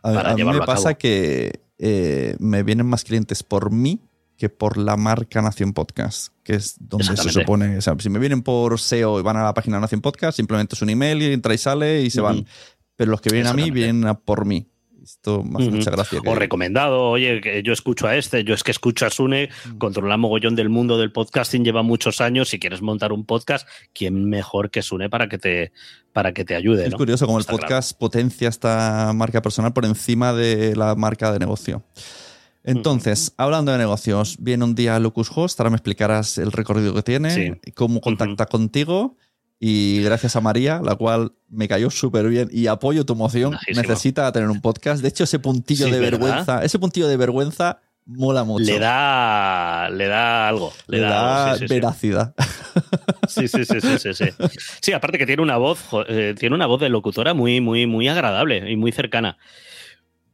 a, 0.02 0.34
mí 0.34 0.44
me 0.44 0.60
pasa 0.62 0.96
que 0.96 1.62
eh, 1.78 2.36
me 2.40 2.64
vienen 2.64 2.88
más 2.88 3.04
clientes 3.04 3.44
por 3.44 3.72
mí 3.72 4.00
que 4.40 4.50
por 4.50 4.78
la 4.78 4.96
marca 4.96 5.42
Nación 5.42 5.74
Podcast, 5.74 6.34
que 6.44 6.56
es 6.56 6.78
donde 6.80 7.16
se 7.18 7.30
supone. 7.30 7.78
O 7.78 7.82
sea, 7.82 7.96
si 8.00 8.10
me 8.10 8.20
vienen 8.20 8.42
por 8.42 8.80
SEO 8.80 9.20
y 9.20 9.22
van 9.22 9.36
a 9.36 9.44
la 9.44 9.54
página 9.54 9.82
Nación 9.82 10.00
Podcast, 10.00 10.38
simplemente 10.38 10.76
es 10.76 10.82
un 10.82 10.90
email 10.90 11.22
y 11.22 11.34
entra 11.34 11.54
y 11.54 11.58
sale 11.58 12.02
y 12.02 12.10
se 12.10 12.22
van. 12.22 12.46
Pero 12.96 13.12
los 13.12 13.20
que 13.20 13.30
vienen 13.32 13.52
a 13.52 13.54
mí 13.54 13.70
vienen 13.70 14.16
por 14.24 14.46
mí. 14.46 14.70
Esto 15.10 15.44
me 15.44 15.64
hace 15.64 15.72
mucha 15.72 15.90
gracia. 15.90 16.22
O 16.24 16.36
recomendado, 16.36 17.02
oye, 17.02 17.42
que 17.42 17.64
yo 17.64 17.74
escucho 17.74 18.06
a 18.06 18.16
este, 18.16 18.44
yo 18.44 18.54
es 18.54 18.62
que 18.62 18.70
escucho 18.70 19.08
a 19.08 19.10
Sune, 19.10 19.50
mm. 19.66 19.78
controla 19.80 20.18
mogollón 20.18 20.56
del 20.56 20.70
mundo 20.70 21.00
del 21.00 21.12
podcasting, 21.12 21.66
lleva 21.66 21.82
muchos 21.82 22.22
años. 22.22 22.50
Si 22.50 22.60
quieres 22.60 22.84
montar 22.84 23.12
un 23.12 23.26
podcast, 23.26 23.68
¿quién 23.92 24.30
mejor 24.30 24.70
que 24.70 24.84
Sune 24.84 25.10
para 25.10 25.28
que 25.28 25.40
te, 25.40 25.72
para 26.14 26.32
que 26.32 26.46
te 26.46 26.56
ayude? 26.56 26.86
Es 26.86 26.94
curioso 26.94 27.26
cómo 27.26 27.40
el 27.40 27.46
podcast 27.46 27.98
potencia 27.98 28.50
esta 28.50 29.12
marca 29.16 29.42
personal 29.42 29.74
por 29.74 29.86
encima 29.86 30.32
de 30.32 30.76
la 30.76 30.94
marca 30.94 31.32
de 31.32 31.40
negocio. 31.40 31.84
Entonces, 32.64 33.34
hablando 33.38 33.72
de 33.72 33.80
negocios, 33.80 34.38
viene 34.40 34.64
un 34.64 34.76
día 34.76 35.00
Lucas 35.00 35.32
Host, 35.34 35.60
ahora 35.60 35.72
me 35.72 35.78
explicarás 35.78 36.38
el 36.38 36.52
recorrido 36.52 36.94
que 36.94 37.02
tiene, 37.02 37.60
cómo 37.74 38.00
contacta 38.00 38.46
contigo 38.46 39.18
y 39.60 40.02
gracias 40.04 40.36
a 40.36 40.42
María, 40.42 40.82
la 40.84 40.96
cual 40.96 41.34
me 41.50 41.68
cayó 41.68 41.90
súper 41.90 42.28
bien 42.30 42.50
y 42.52 42.68
apoyo 42.68 43.06
tu 43.06 43.16
moción, 43.16 43.58
necesita 43.76 44.32
tener 44.32 44.50
un 44.50 44.62
podcast. 44.62 45.02
De 45.02 45.10
hecho, 45.10 45.26
ese 45.26 45.40
puntillo 45.40 45.88
de 45.88 46.00
vergüenza, 46.00 46.64
ese 46.64 46.80
puntillo 46.80 47.08
de 47.08 47.18
vergüenza 47.18 47.82
mola 48.06 48.44
mucho. 48.44 48.66
Le 48.66 48.80
da, 48.80 49.90
le 49.90 50.08
da 50.08 50.48
algo. 50.48 50.74
Le, 50.88 51.00
da, 51.00 51.58
veracidad. 51.68 52.34
Sí, 53.28 53.48
sí, 53.48 53.66
sí, 53.66 53.80
sí, 53.80 54.14
sí, 54.14 54.26
sí. 54.82 54.94
aparte 54.94 55.18
que 55.18 55.26
tiene 55.26 55.42
una 55.42 55.58
voz, 55.58 55.88
eh, 56.08 56.34
tiene 56.38 56.56
una 56.56 56.66
voz 56.66 56.80
de 56.82 56.90
locutora 56.90 57.34
muy, 57.34 57.62
muy, 57.62 57.86
muy 57.86 58.08
agradable 58.08 58.72
y 58.72 58.76
muy 58.76 58.92
cercana. 58.92 59.38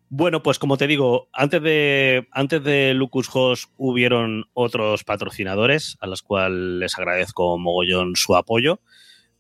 Bueno, 0.08 0.44
pues 0.44 0.60
como 0.60 0.78
te 0.78 0.88
digo, 0.88 1.28
antes 1.34 1.62
de, 1.62 2.28
antes 2.32 2.64
de 2.64 2.94
Lucas 2.94 3.28
Host 3.34 3.72
hubieron 3.76 4.46
otros 4.54 5.04
patrocinadores 5.04 5.98
a 6.00 6.08
los 6.08 6.22
cuales 6.22 6.80
les 6.80 6.98
agradezco 6.98 7.58
mogollón 7.58 8.16
su 8.16 8.36
apoyo. 8.36 8.80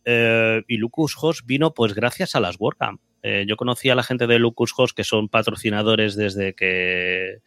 Eh, 0.05 0.63
y 0.67 0.77
Lucas 0.77 1.15
Host 1.19 1.41
vino 1.45 1.73
pues 1.73 1.93
gracias 1.93 2.35
a 2.35 2.39
las 2.39 2.57
WordCamp. 2.59 3.01
Eh, 3.23 3.45
yo 3.47 3.57
conocí 3.57 3.89
a 3.89 3.95
la 3.95 4.03
gente 4.03 4.27
de 4.27 4.37
Lucas 4.37 4.71
Host 4.77 4.95
que 4.95 5.03
son 5.03 5.29
patrocinadores 5.29 6.15
desde 6.15 6.53
que 6.53 7.39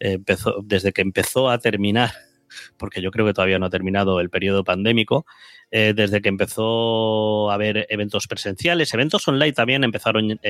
empezó, 0.00 0.56
desde 0.64 0.92
que 0.92 1.02
empezó 1.02 1.48
a 1.48 1.58
terminar 1.58 2.10
porque 2.76 3.00
yo 3.00 3.10
creo 3.10 3.26
que 3.26 3.32
todavía 3.32 3.58
no 3.58 3.66
ha 3.66 3.70
terminado 3.70 4.20
el 4.20 4.30
periodo 4.30 4.64
pandémico, 4.64 5.26
eh, 5.70 5.92
desde 5.94 6.20
que 6.20 6.28
empezó 6.28 7.50
a 7.50 7.54
haber 7.54 7.86
eventos 7.90 8.26
presenciales, 8.26 8.92
eventos 8.92 9.26
online 9.28 9.52
también 9.52 9.84
empezaron 9.84 10.40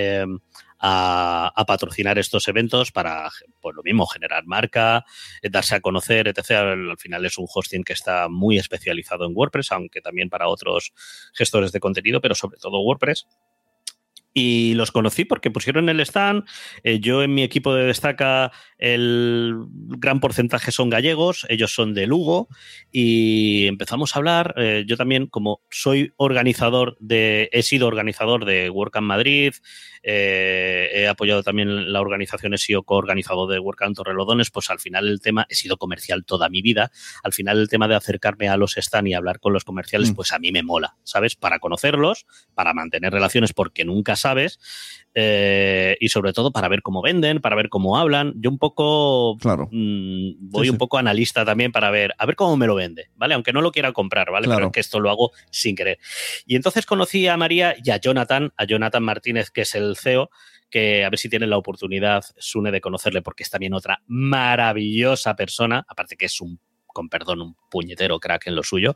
a, 0.81 1.65
patrocinar 1.67 2.19
estos 2.19 2.49
eventos 2.49 2.91
para, 2.91 3.31
pues 3.61 3.77
lo 3.77 3.83
mismo, 3.83 4.07
generar 4.07 4.45
marca, 4.47 5.05
eh, 5.43 5.51
darse 5.51 5.75
a 5.75 5.81
conocer, 5.81 6.29
etc. 6.29 6.51
Al, 6.51 6.99
final 6.99 7.25
es 7.27 7.39
un 7.39 7.47
hosting 7.53 7.85
que 7.85 7.93
está 7.93 8.29
muy 8.29 8.59
especializado 8.59 9.27
en 9.27 9.33
WordPress, 9.35 9.73
aunque 9.73 10.01
también 10.01 10.31
para 10.31 10.49
otros 10.49 10.93
gestores 11.35 11.73
de 11.73 11.81
contenido, 11.81 12.21
pero 12.21 12.35
sobre 12.35 12.59
todo 12.59 12.81
WordPress. 12.81 13.27
Y 14.33 14.75
los 14.75 14.93
conocí 14.93 15.25
porque 15.25 15.51
pusieron 15.51 15.89
el 15.89 16.01
stand. 16.01 16.45
yo 17.01 17.23
en 17.23 17.35
mi 17.35 17.43
equipo 17.43 17.75
de 17.75 17.85
destaca 17.85 18.53
el 18.79 19.55
gran 19.69 20.21
porcentaje 20.21 20.73
son 20.73 20.89
gallegos, 20.89 21.47
ellos 21.51 21.75
son 21.75 21.93
de 21.93 22.07
Lugo 22.07 22.49
y 22.91 23.67
empezamos 23.67 24.15
a 24.15 24.19
hablar. 24.19 24.55
Eh, 24.57 24.85
yo 24.87 24.97
también, 24.97 25.27
como 25.27 25.61
soy 25.71 26.13
organizador 26.17 26.97
de, 26.99 27.51
he 27.53 27.63
sido 27.63 27.87
organizador 27.87 28.47
de 28.47 28.71
WordCamp 28.71 29.07
Madrid, 29.07 29.53
eh, 30.03 30.89
he 30.95 31.09
apoyado 31.09 31.43
también 31.43 31.93
la 31.93 32.01
organización, 32.01 32.55
he 32.55 32.59
sido 32.59 32.83
coorganizador 32.83 33.51
de 33.51 33.59
WordCamp 33.59 33.97
Torrelodones, 33.97 34.51
pues 34.51 34.71
al 34.71 34.79
final 34.79 35.09
el 35.09 35.21
tema, 35.21 35.47
he 35.51 35.55
sido 35.55 35.77
comercial 35.77 36.25
toda 36.25 36.49
mi 36.49 36.63
vida, 36.63 36.91
al 37.23 37.35
final 37.35 37.59
el 37.59 37.69
tema 37.69 37.87
de 37.87 37.97
acercarme 37.97 38.49
a 38.49 38.57
los 38.57 38.77
stands 38.79 39.11
y 39.11 39.15
hablar 39.15 39.41
con 39.41 39.53
los 39.53 39.65
comerciales, 39.65 40.13
mm. 40.13 40.15
pues 40.15 40.33
a 40.33 40.39
mí 40.39 40.53
me 40.53 40.63
mola, 40.63 40.97
¿sabes? 41.05 41.37
Para 41.37 41.59
conocerlos, 41.59 42.25
para 42.55 42.73
mantener 42.73 43.13
relaciones 43.13 43.53
porque 43.53 43.85
nunca 43.85 44.17
sabes 44.21 44.59
eh, 45.13 45.97
y 45.99 46.09
sobre 46.09 46.33
todo 46.33 46.53
para 46.53 46.69
ver 46.69 46.83
cómo 46.83 47.03
venden, 47.03 47.41
para 47.41 47.57
ver 47.57 47.69
cómo 47.69 47.99
hablan. 47.99 48.33
Yo 48.37 48.49
un 48.49 48.59
poco 48.59 49.37
claro. 49.39 49.69
Mm, 49.73 50.35
voy 50.39 50.71
un 50.71 50.79
poco 50.79 50.99
analista 50.99 51.45
también 51.45 51.73
para 51.73 51.91
ver, 51.91 52.15
a 52.17 52.27
ver 52.27 52.37
cómo 52.37 52.57
me 52.57 52.67
lo 52.67 52.77
vende, 52.77 53.11
¿vale? 53.17 53.35
Aunque 53.35 53.53
no 53.53 53.61
lo 53.61 53.73
quiera 53.73 53.93
comprar, 53.93 54.31
¿vale? 54.31 54.47
Pero 54.49 54.67
es 54.67 54.73
que 54.73 54.81
esto 54.81 55.01
lo 55.01 55.11
hago 55.11 55.33
sin 55.51 55.75
querer. 55.75 55.99
Y 56.47 56.55
entonces 56.55 56.87
conocí 56.87 57.27
a 57.27 57.37
María 57.37 57.75
y 57.83 57.91
a 57.91 57.97
Jonathan, 57.97 58.53
a 58.57 58.65
Jonathan 58.65 59.03
Martínez, 59.03 59.51
que 59.51 59.63
es 59.63 59.75
el 59.75 59.97
CEO, 59.97 60.31
que 60.71 61.05
a 61.05 61.11
ver 61.11 61.19
si 61.19 61.29
tienen 61.29 61.51
la 61.51 61.59
oportunidad, 61.59 62.25
Sune, 62.39 62.71
de 62.71 62.81
conocerle, 62.81 63.23
porque 63.23 63.43
es 63.43 63.51
también 63.51 63.75
otra 63.75 64.03
maravillosa 64.07 65.35
persona, 65.35 65.85
aparte 65.89 66.17
que 66.17 66.27
es 66.27 66.41
un 66.41 66.61
con 66.93 67.09
perdón, 67.09 67.43
un 67.43 67.57
puñetero 67.71 68.19
crack 68.19 68.47
en 68.47 68.57
lo 68.57 68.63
suyo. 68.63 68.95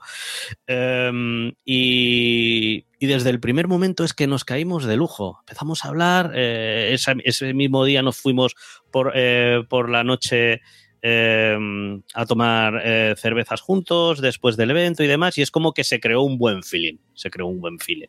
Em, 0.67 1.53
y, 1.65 2.85
desde 3.01 3.29
el 3.29 3.39
primer 3.39 3.69
momento 3.69 4.03
es 4.03 4.15
que 4.15 4.27
nos 4.27 4.45
caímos 4.47 4.87
de 4.87 4.97
lujo. 4.97 5.37
Empezamos 5.41 5.85
a 5.85 5.89
hablar, 5.89 6.33
eh, 6.35 6.97
ese, 7.25 7.53
mismo 7.53 7.85
día 7.85 8.03
nos 8.03 8.17
fuimos 8.17 8.55
por, 8.91 9.13
eh, 9.15 9.63
por 9.69 9.91
la 9.91 10.05
noche 10.05 10.63
em, 11.03 12.01
a 12.15 12.25
tomar 12.25 12.81
eh, 12.83 13.15
cervezas 13.19 13.61
juntos 13.61 14.23
después 14.23 14.57
del 14.57 14.71
evento 14.71 15.05
y 15.05 15.07
demás, 15.07 15.37
y 15.37 15.43
es 15.43 15.51
como 15.51 15.75
que 15.75 15.85
se 15.85 16.01
creó 16.01 16.23
un 16.23 16.39
buen 16.39 16.63
feeling, 16.63 16.97
se 17.13 17.29
creó 17.29 17.47
un 17.47 17.61
buen 17.61 17.79
feeling. 17.79 18.09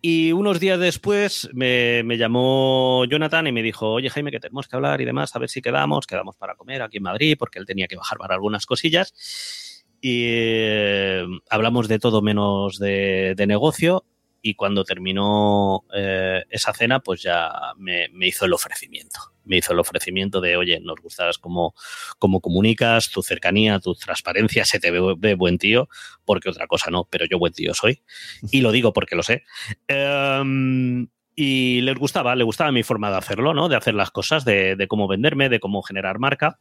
Y 0.00 0.30
unos 0.30 0.60
días 0.60 0.78
después 0.78 1.48
me, 1.52 2.04
llamó 2.16 3.04
Jonathan 3.06 3.48
y 3.48 3.52
me 3.52 3.62
dijo, 3.62 3.92
oye 3.92 4.10
Jaime, 4.10 4.30
que 4.30 4.38
tenemos 4.38 4.68
que 4.68 4.76
hablar 4.76 5.00
y 5.00 5.04
demás, 5.04 5.34
a 5.34 5.40
ver 5.40 5.48
si 5.48 5.60
quedamos, 5.60 6.06
quedamos 6.06 6.36
para 6.36 6.54
comer 6.54 6.82
aquí 6.82 6.98
en 6.98 7.02
Madrid, 7.02 7.36
porque 7.38 7.58
él 7.58 7.66
tenía 7.66 7.88
que 7.88 7.96
bajar 7.96 8.18
para 8.18 8.34
algunas 8.34 8.64
cosillas. 8.64 9.84
Y 10.00 10.22
eh, 10.28 11.26
hablamos 11.50 11.88
de 11.88 11.98
todo 11.98 12.22
menos 12.22 12.78
de, 12.78 13.34
negocio 13.48 14.04
y 14.40 14.54
cuando 14.54 14.84
terminó 14.84 15.84
eh, 15.94 16.44
esa 16.50 16.72
cena, 16.72 17.00
pues 17.00 17.22
ya 17.22 17.50
me, 17.76 18.08
hizo 18.20 18.44
el 18.44 18.52
ofrecimiento. 18.52 19.18
Me 19.44 19.58
hizo 19.58 19.72
el 19.72 19.80
ofrecimiento 19.80 20.40
de, 20.40 20.56
oye, 20.56 20.80
nos 20.80 21.00
gustas 21.00 21.38
cómo, 21.38 21.74
cómo 22.18 22.40
comunicas, 22.40 23.10
tu 23.10 23.22
cercanía, 23.22 23.80
tu 23.80 23.94
transparencia, 23.94 24.64
se 24.64 24.78
te 24.78 24.90
ve, 24.90 25.34
buen 25.34 25.58
tío, 25.58 25.88
porque 26.24 26.50
otra 26.50 26.66
cosa 26.66 26.90
no, 26.90 27.08
pero 27.10 27.26
yo 27.26 27.38
buen 27.38 27.52
tío 27.52 27.74
soy. 27.74 28.02
Y 28.50 28.60
lo 28.60 28.72
digo 28.72 28.92
porque 28.92 29.16
lo 29.16 29.22
sé. 29.22 29.44
Em, 29.86 31.08
y 31.34 31.80
les 31.82 31.96
gustaba, 31.96 32.34
le 32.34 32.44
gustaba 32.44 32.72
mi 32.72 32.82
forma 32.82 33.10
de 33.10 33.16
hacerlo, 33.16 33.54
¿no? 33.54 33.68
De 33.68 33.76
hacer 33.76 33.94
las 33.94 34.10
cosas, 34.10 34.44
de, 34.44 34.76
de 34.76 34.88
cómo 34.88 35.06
venderme, 35.06 35.48
de 35.48 35.60
cómo 35.60 35.82
generar 35.82 36.18
marca. 36.18 36.58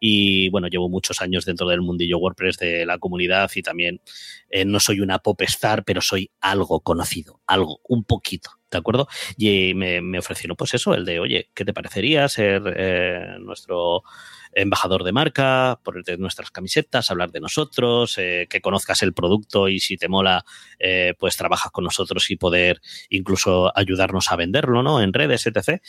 Y 0.00 0.48
bueno, 0.48 0.68
llevo 0.68 0.88
muchos 0.88 1.20
años 1.20 1.44
dentro 1.44 1.68
del 1.68 1.82
mundillo 1.82 2.18
WordPress 2.18 2.56
de 2.56 2.86
la 2.86 2.98
comunidad 2.98 3.50
y 3.54 3.62
también 3.62 4.00
eh, 4.48 4.64
no 4.64 4.80
soy 4.80 5.00
una 5.00 5.18
pop 5.18 5.40
star, 5.42 5.84
pero 5.84 6.00
soy 6.00 6.30
algo 6.40 6.80
conocido, 6.80 7.40
algo, 7.46 7.80
un 7.86 8.04
poquito, 8.04 8.50
¿de 8.70 8.78
acuerdo? 8.78 9.08
Y 9.36 9.74
me, 9.74 10.00
me 10.00 10.18
ofrecieron 10.18 10.56
pues 10.56 10.72
eso, 10.72 10.94
el 10.94 11.04
de, 11.04 11.20
oye, 11.20 11.50
¿qué 11.54 11.66
te 11.66 11.74
parecería 11.74 12.26
ser 12.28 12.62
eh, 12.74 13.36
nuestro 13.40 14.02
embajador 14.52 15.04
de 15.04 15.12
marca, 15.12 15.78
ponerte 15.84 16.16
nuestras 16.16 16.50
camisetas, 16.50 17.10
hablar 17.10 17.30
de 17.30 17.40
nosotros, 17.40 18.16
eh, 18.18 18.48
que 18.50 18.60
conozcas 18.60 19.02
el 19.04 19.12
producto 19.12 19.68
y 19.68 19.78
si 19.78 19.96
te 19.96 20.08
mola, 20.08 20.44
pues 21.18 21.36
trabajas 21.36 21.70
con 21.70 21.84
nosotros 21.84 22.28
y 22.30 22.36
poder 22.36 22.80
incluso 23.10 23.70
ayudarnos 23.76 24.32
a 24.32 24.36
venderlo, 24.36 24.82
¿no? 24.82 25.00
En 25.02 25.12
redes, 25.12 25.46
etc. 25.46 25.80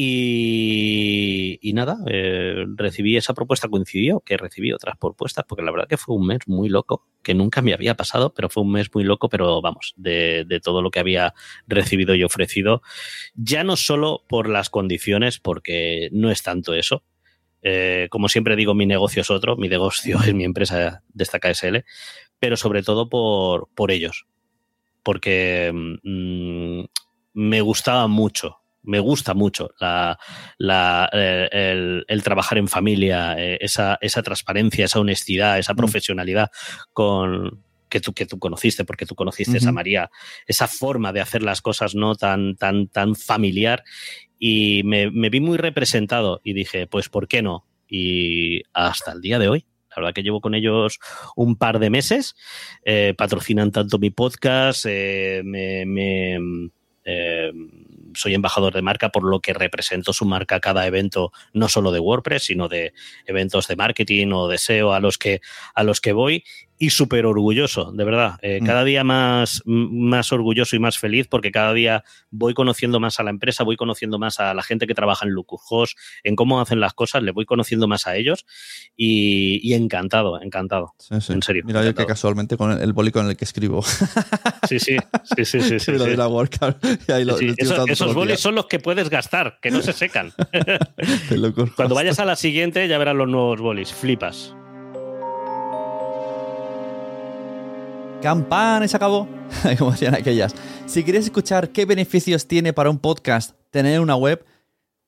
Y, 0.00 1.72
nada, 1.74 1.98
eh, 2.06 2.64
recibí 2.76 3.16
esa 3.16 3.34
propuesta, 3.34 3.66
coincidió 3.68 4.20
que 4.20 4.36
recibí 4.36 4.72
otras 4.72 4.96
propuestas, 4.96 5.44
porque 5.48 5.64
la 5.64 5.72
verdad 5.72 5.88
que 5.88 5.96
fue 5.96 6.14
un 6.14 6.24
mes 6.24 6.38
muy 6.46 6.68
loco, 6.68 7.08
que 7.20 7.34
nunca 7.34 7.62
me 7.62 7.74
había 7.74 7.96
pasado, 7.96 8.32
pero 8.32 8.48
fue 8.48 8.62
un 8.62 8.70
mes 8.70 8.94
muy 8.94 9.02
loco, 9.02 9.28
pero 9.28 9.60
vamos, 9.60 9.94
de, 9.96 10.60
todo 10.62 10.82
lo 10.82 10.92
que 10.92 11.00
había 11.00 11.34
recibido 11.66 12.14
y 12.14 12.22
ofrecido, 12.22 12.80
ya 13.34 13.64
no 13.64 13.74
solo 13.74 14.22
por 14.28 14.48
las 14.48 14.70
condiciones, 14.70 15.40
porque 15.40 16.10
no 16.12 16.30
es 16.30 16.44
tanto 16.44 16.74
eso. 16.74 17.02
Eh, 17.62 18.06
como 18.08 18.28
siempre 18.28 18.54
digo, 18.54 18.74
mi 18.74 18.86
negocio 18.86 19.22
es 19.22 19.30
otro, 19.32 19.56
mi 19.56 19.68
negocio 19.68 20.18
es 20.24 20.32
mi 20.32 20.44
empresa 20.44 21.02
de 21.08 21.24
esta 21.24 21.40
KSL, 21.40 21.84
pero 22.38 22.56
sobre 22.56 22.84
todo 22.84 23.08
por, 23.08 23.68
por 23.74 23.90
ellos, 23.90 24.26
porque 25.02 25.72
mm, 25.74 26.84
me 27.32 27.60
gustaba 27.62 28.06
mucho 28.06 28.60
me 28.82 29.00
gusta 29.00 29.34
mucho 29.34 29.70
la, 29.78 30.18
eh, 31.12 32.04
el, 32.06 32.22
trabajar 32.22 32.58
en 32.58 32.68
familia, 32.68 33.34
eh, 33.38 33.58
esa, 33.60 33.98
esa, 34.00 34.22
transparencia, 34.22 34.84
esa 34.84 35.00
honestidad, 35.00 35.58
esa 35.58 35.74
mm. 35.74 35.76
profesionalidad 35.76 36.50
con 36.92 37.62
que 37.88 38.00
tú, 38.00 38.12
que 38.12 38.26
tú 38.26 38.38
conociste, 38.38 38.84
porque 38.84 39.06
tú 39.06 39.14
conociste 39.14 39.66
a 39.66 39.72
María, 39.72 40.10
esa 40.46 40.68
forma 40.68 41.12
de 41.12 41.20
hacer 41.20 41.42
las 41.42 41.62
cosas 41.62 41.94
no 41.94 42.14
tan, 42.14 42.56
tan, 42.56 42.88
tan 42.88 43.14
familiar. 43.14 43.82
Y 44.38 44.82
me, 44.84 45.08
vi 45.08 45.40
muy 45.40 45.56
representado 45.56 46.40
y 46.44 46.52
dije, 46.52 46.86
pues, 46.86 47.08
¿por 47.08 47.28
qué 47.28 47.40
no? 47.40 47.66
Y 47.88 48.62
hasta 48.74 49.12
el 49.12 49.22
día 49.22 49.38
de 49.38 49.48
hoy, 49.48 49.66
la 49.90 49.96
verdad 49.96 50.14
que 50.14 50.22
llevo 50.22 50.42
con 50.42 50.54
ellos 50.54 50.98
un 51.34 51.56
par 51.56 51.78
de 51.78 51.88
meses. 51.88 52.36
Eh, 52.84 53.14
patrocinan 53.16 53.72
tanto 53.72 53.98
mi 53.98 54.10
podcast, 54.10 54.84
me, 54.84 55.86
soy 58.14 58.34
embajador 58.34 58.74
de 58.74 58.82
marca 58.82 59.10
por 59.10 59.24
lo 59.24 59.40
que 59.40 59.52
represento 59.52 60.12
su 60.12 60.24
marca 60.24 60.60
cada 60.60 60.86
evento, 60.86 61.32
no 61.52 61.68
solo 61.68 61.92
de 61.92 62.00
WordPress, 62.00 62.44
sino 62.44 62.68
de 62.68 62.92
eventos 63.26 63.68
de 63.68 63.76
marketing 63.76 64.28
o 64.32 64.48
de 64.48 64.58
SEO 64.58 64.92
a 64.92 65.00
los 65.00 65.18
que, 65.18 65.40
a 65.74 65.82
los 65.82 66.00
que 66.00 66.12
voy 66.12 66.44
y 66.78 66.90
súper 66.90 67.26
orgulloso, 67.26 67.92
de 67.92 68.04
verdad. 68.04 68.38
Eh, 68.42 68.60
mm. 68.60 68.66
Cada 68.66 68.84
día 68.84 69.02
más, 69.04 69.62
más 69.64 70.32
orgulloso 70.32 70.76
y 70.76 70.78
más 70.78 70.98
feliz 70.98 71.26
porque 71.28 71.50
cada 71.50 71.72
día 71.72 72.04
voy 72.30 72.54
conociendo 72.54 73.00
más 73.00 73.18
a 73.18 73.24
la 73.24 73.30
empresa, 73.30 73.64
voy 73.64 73.76
conociendo 73.76 74.18
más 74.18 74.38
a 74.40 74.54
la 74.54 74.62
gente 74.62 74.86
que 74.86 74.94
trabaja 74.94 75.26
en 75.26 75.32
Lucujos, 75.32 75.96
en 76.22 76.36
cómo 76.36 76.60
hacen 76.60 76.80
las 76.80 76.94
cosas, 76.94 77.22
le 77.22 77.32
voy 77.32 77.46
conociendo 77.46 77.88
más 77.88 78.06
a 78.06 78.16
ellos 78.16 78.46
y, 78.96 79.72
encantado, 79.74 80.40
encantado. 80.40 80.94
En 81.10 81.42
serio. 81.42 81.64
Mira, 81.66 81.84
yo 81.84 81.94
que 81.94 82.06
casualmente 82.06 82.56
con 82.56 82.80
el, 82.80 82.92
boli 82.92 83.10
con 83.10 83.28
el 83.28 83.36
que 83.36 83.44
escribo. 83.44 83.82
Sí, 84.68 84.78
sí, 84.78 84.96
sí, 85.36 85.44
sí, 85.44 85.60
sí. 85.60 85.80
sí, 85.80 85.92
esos 87.88 88.14
bolis 88.14 88.40
son 88.40 88.54
los 88.54 88.66
que 88.66 88.78
puedes 88.78 89.08
gastar, 89.08 89.58
que 89.60 89.70
no 89.70 89.82
se 89.82 89.92
secan. 89.92 90.32
Cuando 91.76 91.94
vayas 91.94 92.18
a 92.18 92.24
la 92.24 92.36
siguiente 92.36 92.86
ya 92.86 92.98
verás 92.98 93.16
los 93.16 93.28
nuevos 93.28 93.60
bolis, 93.60 93.92
flipas. 93.92 94.54
Campana 98.20 98.84
y 98.84 98.88
se 98.88 98.96
acabó. 98.96 99.28
Como 99.78 99.92
decían 99.92 100.14
aquellas. 100.14 100.54
Si 100.86 101.04
queréis 101.04 101.26
escuchar 101.26 101.70
qué 101.70 101.84
beneficios 101.84 102.46
tiene 102.46 102.72
para 102.72 102.90
un 102.90 102.98
podcast 102.98 103.54
tener 103.70 104.00
una 104.00 104.16
web, 104.16 104.44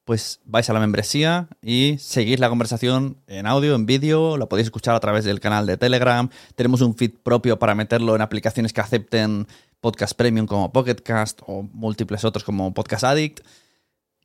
pues 0.04 0.40
vais 0.44 0.68
a 0.70 0.72
la 0.72 0.80
membresía 0.80 1.48
y 1.62 1.96
seguís 1.98 2.40
la 2.40 2.48
conversación 2.48 3.16
en 3.26 3.46
audio, 3.46 3.74
en 3.74 3.86
vídeo, 3.86 4.36
lo 4.36 4.48
podéis 4.48 4.66
escuchar 4.66 4.94
a 4.94 5.00
través 5.00 5.24
del 5.24 5.40
canal 5.40 5.66
de 5.66 5.76
Telegram. 5.76 6.28
Tenemos 6.54 6.80
un 6.80 6.94
feed 6.94 7.12
propio 7.22 7.58
para 7.58 7.74
meterlo 7.74 8.14
en 8.14 8.22
aplicaciones 8.22 8.72
que 8.72 8.80
acepten 8.80 9.46
podcast 9.80 10.14
premium 10.14 10.46
como 10.46 10.72
Pocketcast 10.72 11.40
o 11.46 11.62
múltiples 11.62 12.24
otros 12.24 12.44
como 12.44 12.72
Podcast 12.74 13.04
Addict. 13.04 13.40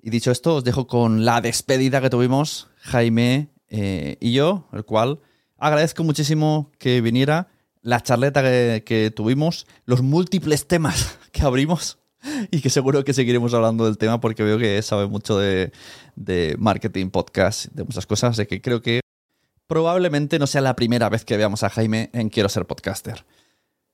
Y 0.01 0.11
dicho 0.11 0.31
esto, 0.31 0.55
os 0.55 0.63
dejo 0.63 0.85
con 0.85 1.25
la 1.25 1.41
despedida 1.41 2.01
que 2.01 2.09
tuvimos 2.09 2.67
Jaime 2.81 3.49
eh, 3.69 4.17
y 4.19 4.33
yo, 4.33 4.67
el 4.73 4.85
cual 4.85 5.19
agradezco 5.57 6.03
muchísimo 6.03 6.71
que 6.77 7.01
viniera 7.01 7.47
la 7.85 8.01
charleta 8.01 8.41
que, 8.81 9.13
tuvimos, 9.15 9.67
los 9.85 10.01
múltiples 10.01 10.67
temas 10.67 11.19
que 11.31 11.43
abrimos 11.43 11.99
y 12.49 12.61
que 12.61 12.71
seguro 12.71 13.03
que 13.03 13.13
seguiremos 13.13 13.53
hablando 13.53 13.85
del 13.85 13.99
tema 13.99 14.19
porque 14.19 14.43
veo 14.43 14.57
que 14.57 14.81
sabe 14.81 15.05
mucho 15.05 15.37
de, 15.37 15.71
marketing, 16.57 17.11
podcast, 17.11 17.67
de 17.73 17.83
muchas 17.83 18.07
cosas, 18.07 18.31
así 18.31 18.47
que 18.47 18.59
creo 18.59 18.81
que 18.81 19.01
probablemente 19.67 20.39
no 20.39 20.47
sea 20.47 20.61
la 20.61 20.75
primera 20.75 21.09
vez 21.09 21.25
que 21.25 21.37
veamos 21.37 21.61
a 21.61 21.69
Jaime 21.69 22.09
en 22.13 22.29
Quiero 22.29 22.49
ser 22.49 22.65
podcaster. 22.65 23.23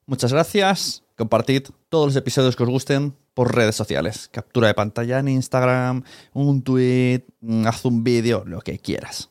Muchas 0.05 0.31
gracias, 0.31 1.03
compartid 1.17 1.63
todos 1.89 2.07
los 2.07 2.15
episodios 2.15 2.55
que 2.55 2.63
os 2.63 2.69
gusten 2.69 3.13
por 3.33 3.53
redes 3.53 3.75
sociales, 3.75 4.29
captura 4.31 4.67
de 4.67 4.73
pantalla 4.73 5.19
en 5.19 5.27
Instagram, 5.27 6.03
un 6.31 6.61
tweet, 6.63 7.25
haz 7.65 7.83
un 7.83 8.05
vídeo, 8.05 8.43
lo 8.45 8.61
que 8.61 8.79
quieras. 8.79 9.30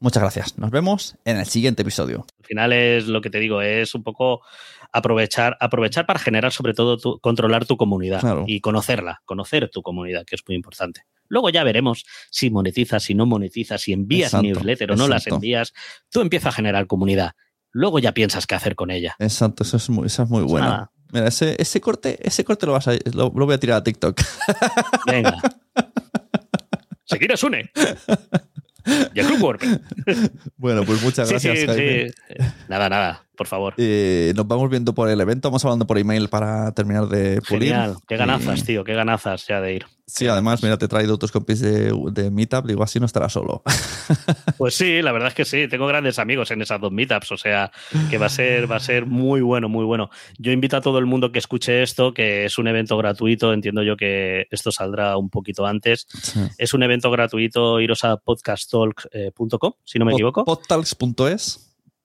Muchas 0.00 0.22
gracias. 0.22 0.58
Nos 0.58 0.70
vemos 0.70 1.16
en 1.24 1.38
el 1.38 1.46
siguiente 1.46 1.82
episodio. 1.82 2.26
Al 2.38 2.44
final 2.46 2.72
es 2.72 3.06
lo 3.06 3.20
que 3.20 3.30
te 3.30 3.38
digo, 3.38 3.62
es 3.62 3.94
un 3.94 4.02
poco 4.02 4.42
aprovechar, 4.92 5.56
aprovechar 5.60 6.06
para 6.06 6.18
generar 6.18 6.52
sobre 6.52 6.74
todo 6.74 7.18
controlar 7.20 7.64
tu 7.64 7.76
comunidad 7.76 8.22
y 8.46 8.60
conocerla, 8.60 9.22
conocer 9.24 9.70
tu 9.70 9.82
comunidad, 9.82 10.24
que 10.24 10.36
es 10.36 10.42
muy 10.46 10.54
importante. 10.54 11.02
Luego 11.28 11.50
ya 11.50 11.64
veremos 11.64 12.04
si 12.30 12.50
monetizas, 12.50 13.02
si 13.02 13.14
no 13.14 13.26
monetizas, 13.26 13.80
si 13.80 13.92
envías 13.92 14.34
newsletter 14.34 14.92
o 14.92 14.96
no 14.96 15.08
las 15.08 15.26
envías. 15.26 15.72
Tú 16.10 16.20
empiezas 16.20 16.48
a 16.48 16.56
generar 16.56 16.86
comunidad. 16.86 17.32
Luego 17.72 17.98
ya 17.98 18.12
piensas 18.12 18.46
qué 18.46 18.54
hacer 18.54 18.76
con 18.76 18.90
ella. 18.90 19.16
Exacto, 19.18 19.64
eso 19.64 19.78
es 19.78 19.90
muy, 19.90 20.06
eso 20.06 20.22
es 20.22 20.28
muy 20.28 20.42
bueno. 20.42 20.90
Mira, 21.12 21.28
ese, 21.28 21.56
ese, 21.58 21.80
corte, 21.80 22.18
ese 22.22 22.44
corte 22.44 22.66
lo, 22.66 22.72
vas 22.72 22.88
a, 22.88 22.92
lo, 23.12 23.30
voy 23.30 23.54
a 23.54 23.58
tirar 23.58 23.78
a 23.78 23.84
TikTok. 23.84 24.20
Venga. 25.06 25.38
Seguir 27.04 27.32
a 27.32 27.36
Sune. 27.36 27.70
Y 29.14 29.20
a 29.20 29.26
Club 29.26 29.58
Bueno, 30.56 30.84
pues 30.84 31.02
muchas 31.02 31.30
gracias, 31.30 31.66
Jaime. 31.66 32.12
Nada, 32.68 32.88
nada, 32.88 33.24
por 33.36 33.46
favor. 33.46 33.74
Eh, 33.76 34.32
nos 34.36 34.46
vamos 34.46 34.70
viendo 34.70 34.94
por 34.94 35.08
el 35.08 35.20
evento, 35.20 35.48
vamos 35.48 35.64
hablando 35.64 35.86
por 35.86 35.98
email 35.98 36.28
para 36.28 36.72
terminar 36.72 37.06
de 37.08 37.40
pulir. 37.42 37.70
Genial, 37.72 37.96
qué 38.06 38.16
ganazas, 38.16 38.60
Y- 38.60 38.62
tío, 38.64 38.84
qué 38.84 38.94
ganazas 38.94 39.46
ya 39.46 39.60
de 39.60 39.74
ir. 39.74 39.86
Sí, 40.06 40.26
además, 40.28 40.62
mira, 40.62 40.76
te 40.76 40.84
he 40.84 40.88
traído 40.88 41.14
otros 41.14 41.32
compis 41.32 41.60
de, 41.60 41.90
de 42.12 42.30
Meetup, 42.30 42.66
digo, 42.66 42.82
así 42.82 43.00
no 43.00 43.06
estará 43.06 43.28
solo. 43.28 43.62
Pues 44.58 44.74
sí, 44.74 45.00
la 45.02 45.10
verdad 45.12 45.28
es 45.28 45.34
que 45.34 45.44
sí, 45.44 45.66
tengo 45.68 45.86
grandes 45.86 46.18
amigos 46.18 46.50
en 46.50 46.62
esas 46.62 46.80
dos 46.80 46.92
meetups, 46.92 47.32
o 47.32 47.36
sea, 47.36 47.72
que 48.08 48.18
va 48.18 48.26
a 48.26 48.28
ser, 48.28 48.70
va 48.70 48.76
a 48.76 48.80
ser 48.80 49.04
muy 49.06 49.40
bueno, 49.40 49.68
muy 49.68 49.84
bueno. 49.84 50.10
Yo 50.38 50.52
invito 50.52 50.76
a 50.76 50.80
todo 50.80 50.98
el 50.98 51.06
mundo 51.06 51.32
que 51.32 51.38
escuche 51.40 51.82
esto, 51.82 52.14
que 52.14 52.44
es 52.44 52.56
un 52.58 52.68
evento 52.68 52.96
gratuito, 52.98 53.52
entiendo 53.52 53.82
yo 53.82 53.96
que 53.96 54.46
esto 54.50 54.70
saldrá 54.70 55.16
un 55.16 55.28
poquito 55.30 55.66
antes. 55.66 56.06
Es 56.58 56.72
un 56.74 56.82
evento 56.82 57.10
gratuito, 57.10 57.80
iros 57.80 58.04
a 58.04 58.16
podcasttalk.com, 58.18 59.72
si 59.84 59.98
no 59.98 60.04
me 60.04 60.12
equivoco. 60.12 60.44
Podtalks.es. 60.44 61.63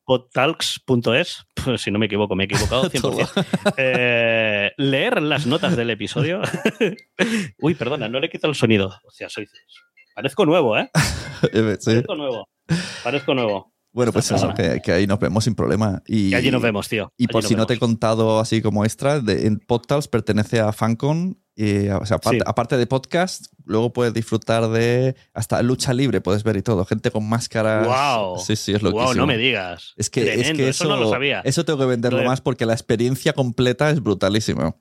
podtalks.es, 0.10 1.46
si 1.78 1.92
no 1.92 2.00
me 2.00 2.08
equivoco, 2.08 2.36
me 2.36 2.44
he 2.44 2.46
equivocado 2.46 2.84
100%. 2.90 3.46
Eh, 3.78 4.72
leer 4.78 5.22
las 5.22 5.46
notas 5.46 5.78
del 5.78 5.92
episodio. 5.92 6.42
Uy, 7.62 7.76
perdona, 7.76 8.10
no 8.10 8.20
le 8.20 8.28
quito 8.28 8.48
el 8.48 8.56
sonido. 8.56 8.88
O 8.88 9.12
sea, 9.12 9.30
soy. 9.30 9.48
Parezco 10.16 10.46
nuevo, 10.48 10.78
¿eh? 10.78 10.90
Eh, 11.54 11.78
sí. 11.80 11.92
Parezco 11.92 12.16
nuevo. 12.16 12.50
Parezco 13.04 13.34
nuevo. 13.36 13.72
Bueno, 13.92 14.12
pues 14.12 14.30
eso, 14.32 14.54
que, 14.54 14.82
que 14.84 14.92
ahí 14.92 15.06
nos 15.08 15.20
vemos 15.20 15.44
sin 15.44 15.54
problema. 15.56 16.02
Y, 16.08 16.30
Y 16.30 16.34
allí 16.36 16.52
nos 16.52 16.62
vemos, 16.62 16.90
tío. 16.90 17.14
Y 17.16 17.24
Allí 17.26 17.32
por 17.32 17.44
si 17.44 17.56
no 17.56 17.66
te 17.66 17.76
he 17.76 17.80
contado 17.80 18.40
así 18.40 18.62
como 18.62 18.84
extra, 18.84 19.20
de, 19.20 19.46
en 19.48 19.60
Podtals 19.60 20.08
pertenece 20.08 20.60
a 20.60 20.74
Fancon. 20.74 21.40
Y, 21.56 21.88
o 21.90 22.06
sea, 22.06 22.18
aparte, 22.18 22.40
Sí. 22.40 22.44
aparte 22.46 22.78
de 22.78 22.88
podcast, 22.88 23.46
luego 23.70 23.94
puedes 23.94 24.14
disfrutar 24.14 24.68
de 24.70 25.16
hasta 25.34 25.62
lucha 25.62 25.94
libre, 25.94 26.20
puedes 26.20 26.44
ver 26.44 26.58
y 26.58 26.62
todo. 26.62 26.84
Gente 26.86 27.12
con 27.12 27.30
máscaras. 27.30 27.86
Guau. 27.86 28.38
Sí, 28.40 28.56
sí, 28.56 28.74
es 28.74 28.82
lo 28.82 28.92
Wow, 28.92 29.14
no 29.14 29.26
me 29.28 29.38
digas. 29.38 29.94
Es 29.96 30.10
que, 30.10 30.22
es 30.34 30.52
que 30.52 30.68
eso, 30.70 30.84
eso, 30.84 30.88
no 30.90 30.98
lo 30.98 31.10
sabía. 31.10 31.42
eso 31.46 31.64
tengo 31.64 31.80
que 31.80 31.86
venderlo 31.86 32.18
Lo 32.18 32.24
de- 32.24 32.28
más 32.30 32.42
porque 32.42 32.66
la 32.66 32.74
experiencia 32.74 33.34
completa 33.34 33.90
es 33.92 34.02
brutalísima. 34.02 34.76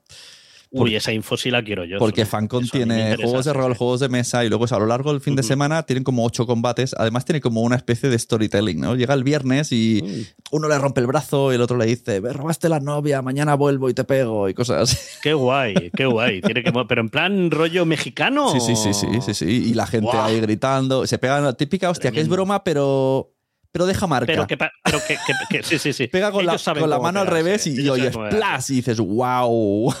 Uy, 0.71 0.95
esa 0.95 1.11
info 1.11 1.35
sí 1.35 1.49
la 1.49 1.63
quiero 1.63 1.83
yo. 1.83 1.97
Porque 1.97 2.25
Fancon 2.25 2.67
tiene 2.67 3.15
juegos 3.15 3.45
de 3.45 3.53
rol, 3.53 3.73
juegos 3.75 3.99
de 3.99 4.09
mesa 4.09 4.45
y 4.45 4.49
luego 4.49 4.65
a 4.69 4.79
lo 4.79 4.85
largo 4.85 5.11
del 5.11 5.21
fin 5.21 5.35
de 5.35 5.41
semana 5.41 5.83
tienen 5.83 6.03
como 6.03 6.23
ocho 6.23 6.45
combates. 6.45 6.95
Además 6.97 7.25
tiene 7.25 7.41
como 7.41 7.61
una 7.61 7.75
especie 7.75 8.09
de 8.09 8.19
storytelling, 8.19 8.79
¿no? 8.79 8.95
Llega 8.95 9.15
el 9.15 9.23
viernes 9.23 9.71
y 9.71 10.27
uno 10.51 10.67
le 10.67 10.77
rompe 10.77 11.01
el 11.01 11.07
brazo 11.07 11.51
y 11.51 11.55
el 11.55 11.61
otro 11.61 11.77
le 11.77 11.85
dice, 11.85 12.21
me 12.21 12.31
robaste 12.31 12.69
la 12.69 12.79
novia, 12.79 13.21
mañana 13.23 13.55
vuelvo 13.55 13.89
y 13.89 13.95
te 13.95 14.03
pego 14.03 14.47
y 14.47 14.53
cosas 14.53 14.91
así. 14.91 14.97
Qué 15.23 15.33
guay, 15.33 15.91
qué 15.95 16.05
guay. 16.05 16.41
Tiene 16.41 16.63
que, 16.63 16.71
pero 16.87 17.01
en 17.01 17.09
plan 17.09 17.51
rollo 17.51 17.85
mexicano. 17.85 18.51
Sí, 18.51 18.59
sí, 18.59 18.75
sí, 18.75 18.93
sí, 18.93 19.07
sí, 19.21 19.33
sí. 19.33 19.45
Y 19.69 19.73
la 19.73 19.87
gente 19.87 20.11
ahí 20.13 20.39
gritando. 20.39 21.05
Se 21.07 21.17
pega 21.17 21.41
la 21.41 21.53
típica, 21.53 21.89
hostia, 21.89 22.11
que 22.11 22.21
es 22.21 22.29
broma, 22.29 22.63
pero, 22.63 23.33
pero 23.71 23.85
deja 23.85 24.07
marca. 24.07 24.25
Pero 24.27 24.47
que, 24.47 24.57
pero 24.57 24.99
que, 25.07 25.15
que- 25.15 25.57
que- 25.57 25.63
sí, 25.63 25.77
sí, 25.79 25.93
sí. 25.93 26.07
Pega 26.11 26.31
con 26.31 26.45
la, 26.45 26.53
Ellos 26.53 26.63
con 26.63 26.89
la 26.89 26.99
mano 26.99 27.19
al 27.21 27.27
revés 27.27 27.67
y, 27.67 27.81
y 27.81 27.89
oyes 27.89 28.15
plas 28.29 28.69
y 28.69 28.75
dices, 28.75 28.99
wow. 28.99 29.93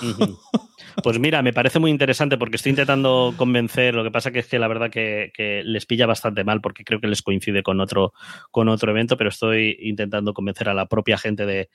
Pues 1.03 1.17
mira, 1.19 1.41
me 1.41 1.53
parece 1.53 1.79
muy 1.79 1.91
interesante 1.91 2.37
porque 2.37 2.57
estoy 2.57 2.71
intentando 2.71 3.33
convencer. 3.37 3.93
Lo 3.95 4.03
que 4.03 4.11
pasa 4.11 4.31
que 4.31 4.39
es 4.39 4.47
que 4.47 4.59
la 4.59 4.67
verdad 4.67 4.89
que, 4.89 5.31
que 5.33 5.61
les 5.63 5.85
pilla 5.85 6.05
bastante 6.05 6.43
mal 6.43 6.59
porque 6.61 6.83
creo 6.83 6.99
que 6.99 7.07
les 7.07 7.21
coincide 7.21 7.63
con 7.63 7.79
otro, 7.79 8.13
con 8.51 8.67
otro 8.69 8.91
evento, 8.91 9.15
pero 9.15 9.29
estoy 9.29 9.77
intentando 9.81 10.33
convencer 10.33 10.67
a 10.67 10.73
la 10.73 10.87
propia 10.87 11.17
gente 11.17 11.45
de, 11.45 11.69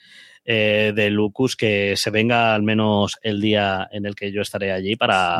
eh, 0.45 0.93
de 0.95 1.11
Lucus 1.11 1.57
que 1.57 1.97
se 1.97 2.11
venga 2.11 2.55
al 2.55 2.63
menos 2.65 3.19
el 3.23 3.41
día 3.41 3.89
en 3.93 4.05
el 4.05 4.15
que 4.15 4.31
yo 4.33 4.43
estaré 4.43 4.73
allí 4.73 4.97
para, 4.97 5.39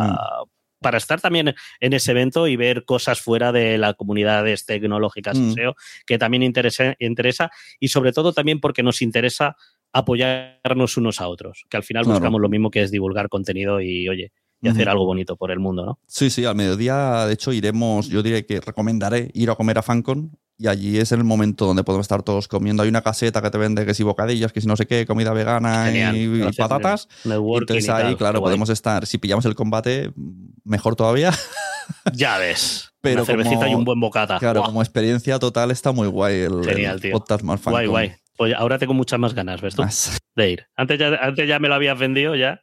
para 0.85 0.99
estar 0.99 1.21
también 1.21 1.55
en 1.81 1.93
ese 1.95 2.13
evento 2.13 2.47
y 2.47 2.55
ver 2.57 2.85
cosas 2.85 3.21
fuera 3.21 3.51
de 3.51 3.79
las 3.79 3.95
comunidades 3.95 4.67
tecnológicas 4.67 5.37
Mm. 5.39 5.53
SEO, 5.55 5.75
que 6.07 6.19
también 6.19 6.43
interesa, 6.45 6.95
interesa 7.01 7.51
y 7.81 7.89
sobre 7.89 8.13
todo 8.13 8.33
también 8.33 8.61
porque 8.61 8.83
nos 8.85 9.03
interesa 9.03 9.57
apoyarnos 9.93 10.97
unos 10.97 11.21
a 11.21 11.29
otros, 11.29 11.65
que 11.71 11.77
al 11.77 11.83
final 11.85 12.05
Claro. 12.05 12.19
buscamos 12.19 12.41
lo 12.41 12.49
mismo 12.49 12.71
que 12.71 12.83
es 12.83 12.91
divulgar 12.91 13.29
contenido 13.29 13.81
y, 13.81 14.09
oye, 14.09 14.33
y 14.65 14.69
hacer 14.69 14.89
algo 14.89 15.05
bonito 15.05 15.37
por 15.37 15.51
el 15.51 15.59
mundo, 15.61 15.85
¿no? 15.87 15.99
Sí, 16.07 16.31
sí, 16.31 16.45
al 16.45 16.55
mediodía, 16.57 17.27
de 17.27 17.35
hecho, 17.35 17.53
iremos, 17.53 18.09
yo 18.09 18.23
diré 18.23 18.45
que 18.47 18.61
recomendaré 18.61 19.31
ir 19.35 19.51
a 19.51 19.55
comer 19.55 19.79
a 19.79 19.83
Fancon 19.83 20.37
y 20.57 20.69
allí 20.69 20.99
es 20.99 21.11
el 21.13 21.25
momento 21.25 21.67
donde 21.67 21.83
podemos 21.85 22.05
estar 22.05 22.23
todos 22.23 22.47
comiendo. 22.49 22.83
Hay 22.85 22.89
una 22.89 23.03
caseta 23.03 23.43
que 23.43 23.51
te 23.51 23.59
vende 23.59 23.85
que 23.85 23.93
si 23.95 24.03
bocadillos, 24.05 24.53
que 24.53 24.61
si 24.61 24.67
no 24.69 24.77
sé 24.77 24.87
qué, 24.87 25.05
comida 25.07 25.33
vegana 25.33 25.87
Genial. 25.87 26.17
y, 26.17 26.43
y 26.49 26.53
patatas. 26.53 27.09
Entonces 27.25 27.85
y 27.85 27.87
tal, 27.89 28.07
ahí, 28.07 28.15
claro, 28.17 28.39
guay. 28.41 28.51
podemos 28.51 28.69
estar, 28.71 29.05
si 29.07 29.19
pillamos 29.19 29.45
el 29.47 29.55
combate, 29.55 30.13
mejor 30.65 30.97
todavía. 30.97 31.33
Ya 32.15 32.39
ves. 32.39 32.91
Pero 33.03 33.17
Una 33.17 33.27
cervecita 33.27 33.57
como- 33.57 33.71
y 33.71 33.75
un 33.75 33.85
buen 33.85 34.01
bocata. 34.01 34.39
Claro, 34.39 34.63
como 34.63 34.81
experiencia 34.81 35.39
total 35.39 35.71
está 35.71 35.93
muy 35.93 36.09
guay 36.09 36.37
el, 36.41 36.65
Genial, 36.65 36.95
el 36.95 37.01
tío. 37.03 37.13
podcast 37.13 37.43
más 37.43 37.63
guay, 37.63 37.87
guay. 37.87 38.13
Pues 38.39 38.55
ahora 38.57 38.79
tengo 38.79 38.95
muchas 38.95 39.19
más 39.21 39.35
ganas, 39.35 39.61
¿ves 39.61 39.75
tú? 39.75 39.83
Más. 39.83 40.17
De 40.35 40.51
ir. 40.51 40.67
Antes 40.77 40.99
ya, 40.99 41.09
antes 41.21 41.47
ya 41.47 41.59
me 41.59 41.69
lo 41.69 41.75
habías 41.75 41.99
vendido, 41.99 42.35
ya. 42.37 42.63